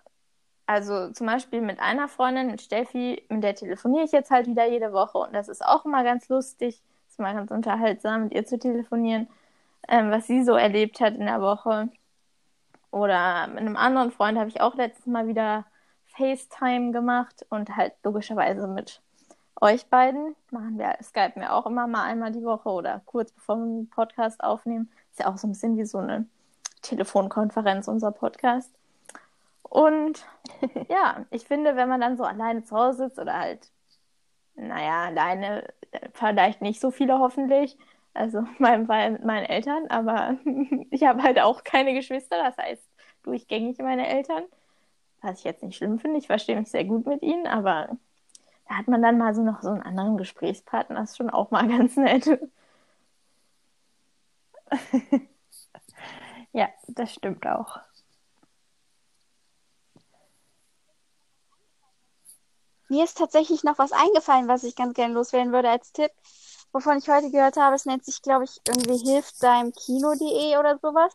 [0.67, 4.69] also zum Beispiel mit einer Freundin, mit Steffi, mit der telefoniere ich jetzt halt wieder
[4.69, 8.45] jede Woche und das ist auch immer ganz lustig, ist immer ganz unterhaltsam, mit ihr
[8.47, 9.29] zu telefonieren,
[9.89, 11.89] ähm, was sie so erlebt hat in der Woche.
[12.91, 15.67] Oder mit einem anderen Freund habe ich auch letztes Mal wieder
[16.17, 19.03] FaceTime gemacht und halt logischerweise mit
[19.61, 23.57] euch beiden machen wir, skypen wir auch immer mal einmal die Woche oder kurz bevor
[23.57, 24.91] wir einen Podcast aufnehmen.
[25.11, 26.27] Ist ja auch so ein bisschen wie so eine
[26.83, 28.73] Telefonkonferenz, unser Podcast.
[29.63, 30.27] Und
[30.89, 33.71] ja, ich finde, wenn man dann so alleine zu Hause sitzt oder halt,
[34.55, 35.69] naja, alleine,
[36.13, 37.77] vielleicht nicht so viele hoffentlich,
[38.15, 40.37] also in meinem Fall mit meinen Eltern, aber
[40.91, 42.83] ich habe halt auch keine Geschwister, das heißt
[43.23, 44.45] durchgängig meine Eltern,
[45.21, 47.97] was ich jetzt nicht schlimm finde, ich verstehe mich sehr gut mit ihnen, aber
[48.69, 51.51] da hat man dann mal so noch so einen anderen Gesprächspartner, das ist schon auch
[51.51, 52.27] mal ganz nett.
[56.53, 57.81] ja, das stimmt auch.
[62.91, 66.11] Mir ist tatsächlich noch was eingefallen, was ich ganz gerne loswerden würde als Tipp,
[66.73, 67.75] wovon ich heute gehört habe.
[67.77, 71.13] Es nennt sich, glaube ich, irgendwie hilft deinem Kino.de oder sowas.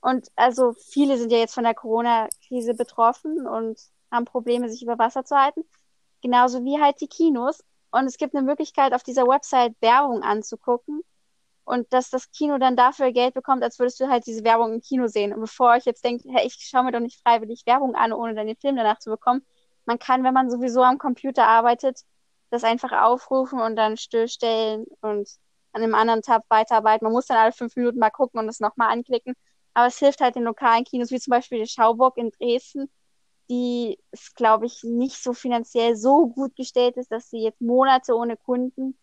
[0.00, 3.78] Und also viele sind ja jetzt von der Corona-Krise betroffen und
[4.10, 5.64] haben Probleme, sich über Wasser zu halten.
[6.22, 7.62] Genauso wie halt die Kinos.
[7.90, 11.02] Und es gibt eine Möglichkeit, auf dieser Website Werbung anzugucken
[11.64, 14.80] und dass das Kino dann dafür Geld bekommt, als würdest du halt diese Werbung im
[14.80, 15.32] Kino sehen.
[15.32, 18.34] Und bevor ich jetzt denke, hey, ich schaue mir doch nicht freiwillig Werbung an, ohne
[18.34, 19.44] dann den Film danach zu bekommen,
[19.84, 22.00] man kann, wenn man sowieso am Computer arbeitet,
[22.50, 25.28] das einfach aufrufen und dann stillstellen und
[25.72, 27.04] an einem anderen Tab weiterarbeiten.
[27.04, 29.34] Man muss dann alle fünf Minuten mal gucken und das nochmal anklicken.
[29.74, 32.90] Aber es hilft halt den lokalen Kinos, wie zum Beispiel die Schauburg in Dresden,
[33.50, 33.98] die,
[34.36, 38.96] glaube ich, nicht so finanziell so gut gestellt ist, dass sie jetzt Monate ohne Kunden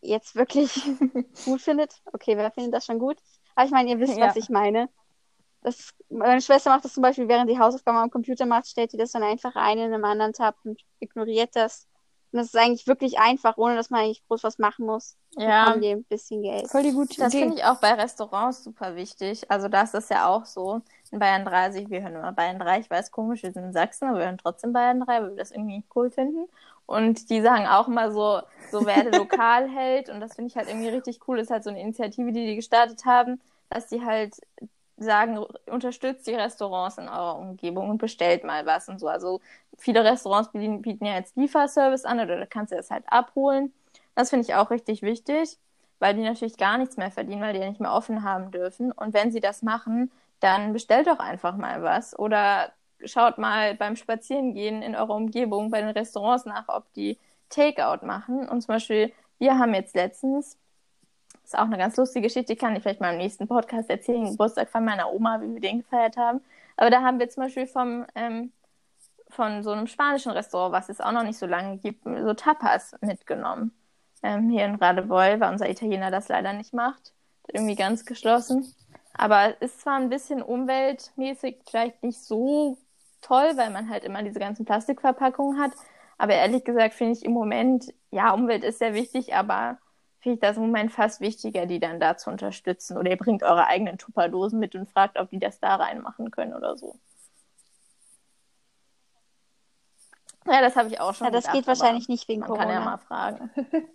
[0.00, 0.72] jetzt wirklich
[1.44, 1.94] gut findet.
[2.12, 3.18] Okay, wer findet das schon gut?
[3.54, 4.26] Aber ich meine, ihr wisst, ja.
[4.26, 4.88] was ich meine.
[5.62, 8.98] Das, meine Schwester macht das zum Beispiel, während die Hausaufgaben am Computer macht, stellt sie
[8.98, 11.88] das dann einfach ein in einem anderen Tab und ignoriert das.
[12.36, 15.16] Und das ist eigentlich wirklich einfach, ohne dass man eigentlich groß was machen muss.
[15.38, 15.72] Ja.
[15.72, 16.68] Und ein bisschen Geld.
[16.68, 19.50] Voll die gute Das finde ich auch bei Restaurants super wichtig.
[19.50, 20.82] Also da ist das ja auch so.
[21.10, 23.72] In Bayern 3, also wir hören immer Bayern 3, ich weiß komisch, wir sind in
[23.72, 26.46] Sachsen, aber wir hören trotzdem Bayern 3, weil wir das irgendwie cool finden.
[26.84, 30.10] Und die sagen auch immer so, so werde Lokalheld.
[30.10, 31.38] Und das finde ich halt irgendwie richtig cool.
[31.38, 34.34] Das ist halt so eine Initiative, die die gestartet haben, dass die halt
[34.96, 39.08] sagen, unterstützt die Restaurants in eurer Umgebung und bestellt mal was und so.
[39.08, 39.40] Also
[39.76, 43.72] viele Restaurants bieten, bieten ja jetzt Lieferservice an oder da kannst du das halt abholen.
[44.14, 45.58] Das finde ich auch richtig wichtig,
[45.98, 48.92] weil die natürlich gar nichts mehr verdienen, weil die ja nicht mehr offen haben dürfen.
[48.92, 52.72] Und wenn sie das machen, dann bestellt doch einfach mal was oder
[53.04, 57.18] schaut mal beim Spazierengehen in eurer Umgebung bei den Restaurants nach, ob die
[57.50, 58.48] Takeout machen.
[58.48, 60.58] Und zum Beispiel, wir haben jetzt letztens
[61.46, 64.30] ist auch eine ganz lustige Geschichte, die kann ich vielleicht mal im nächsten Podcast erzählen,
[64.30, 66.40] Geburtstag von meiner Oma, wie wir den gefeiert haben.
[66.76, 68.52] Aber da haben wir zum Beispiel vom, ähm,
[69.30, 72.94] von so einem spanischen Restaurant, was es auch noch nicht so lange gibt, so Tapas
[73.00, 73.72] mitgenommen.
[74.22, 77.12] Ähm, hier in Radebeul, weil unser Italiener das leider nicht macht.
[77.48, 78.74] Irgendwie ganz geschlossen.
[79.14, 82.76] Aber es ist zwar ein bisschen umweltmäßig vielleicht nicht so
[83.22, 85.72] toll, weil man halt immer diese ganzen Plastikverpackungen hat.
[86.18, 89.78] Aber ehrlich gesagt finde ich im Moment, ja, Umwelt ist sehr wichtig, aber
[90.20, 92.96] finde ich das im Moment fast wichtiger, die dann da zu unterstützen.
[92.96, 96.54] Oder ihr bringt eure eigenen Tupperdosen mit und fragt, ob die das da reinmachen können
[96.54, 96.98] oder so.
[100.46, 101.26] Ja, das habe ich auch schon.
[101.26, 102.66] Ja, das gedacht, geht wahrscheinlich nicht wegen man Corona.
[102.66, 103.50] Man kann ja mal fragen.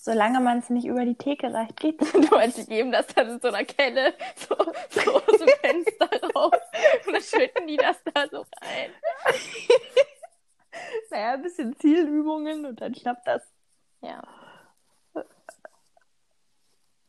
[0.00, 2.12] Solange man es nicht über die Theke reicht, geht es.
[2.12, 4.54] Du meinst, die geben das dann in so einer Kelle so,
[4.90, 6.60] so aus dem Fenster raus
[7.06, 8.90] und dann schütten die das da so rein.
[11.10, 13.42] naja, ein bisschen Zielübungen und dann schnappt das.
[14.02, 14.22] Ja.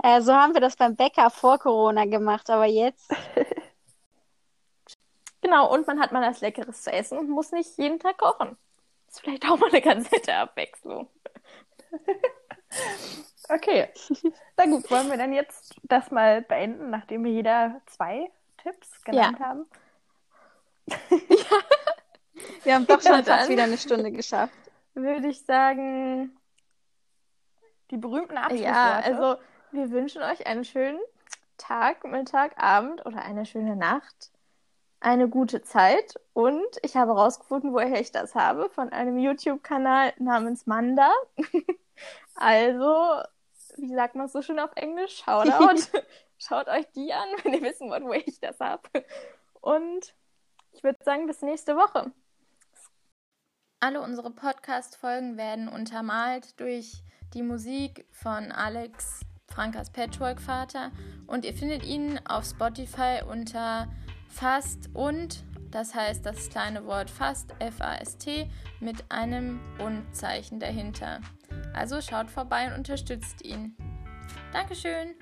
[0.04, 3.14] Äh, so haben wir das beim Bäcker vor Corona gemacht, aber jetzt.
[5.41, 8.58] genau, und man hat mal was Leckeres zu essen und muss nicht jeden Tag kochen.
[9.08, 11.08] Das ist vielleicht auch mal eine ganz nette Abwechslung.
[13.50, 13.89] okay.
[14.58, 18.30] Na gut, wollen wir dann jetzt das mal beenden, nachdem wir jeder zwei
[18.62, 19.46] Tipps genannt ja.
[19.46, 19.66] haben?
[20.88, 21.58] ja.
[22.64, 24.54] Wir haben doch schon fast wieder eine Stunde geschafft.
[24.93, 26.36] Würde ich sagen,
[27.91, 28.72] die berühmten Abschlussworte.
[28.72, 29.38] Ja, also
[29.72, 30.99] wir wünschen euch einen schönen
[31.57, 34.32] Tag, Mittag, Abend oder eine schöne Nacht.
[34.99, 36.16] Eine gute Zeit.
[36.34, 41.11] Und ich habe herausgefunden, woher ich das habe, von einem YouTube-Kanal namens Manda.
[42.36, 43.22] also,
[43.78, 45.24] wie sagt man es so schön auf Englisch?
[45.24, 45.82] Shoutout.
[46.38, 48.89] Schaut euch die an, wenn ihr wissen wollt, woher ich das habe.
[49.61, 50.13] Und
[50.72, 52.11] ich würde sagen, bis nächste Woche.
[53.80, 57.03] Alle unsere Podcast-Folgen werden untermalt durch
[57.34, 59.22] die Musik von Alex
[59.56, 60.91] Frankas Patchwork-Vater
[61.28, 63.88] und ihr findet ihn auf Spotify unter
[64.28, 68.49] Fast und, das heißt das kleine Wort Fast, F-A-S-T,
[68.82, 71.22] mit einem Und-Zeichen dahinter.
[71.74, 73.78] Also schaut vorbei und unterstützt ihn.
[74.51, 75.16] Dankeschön!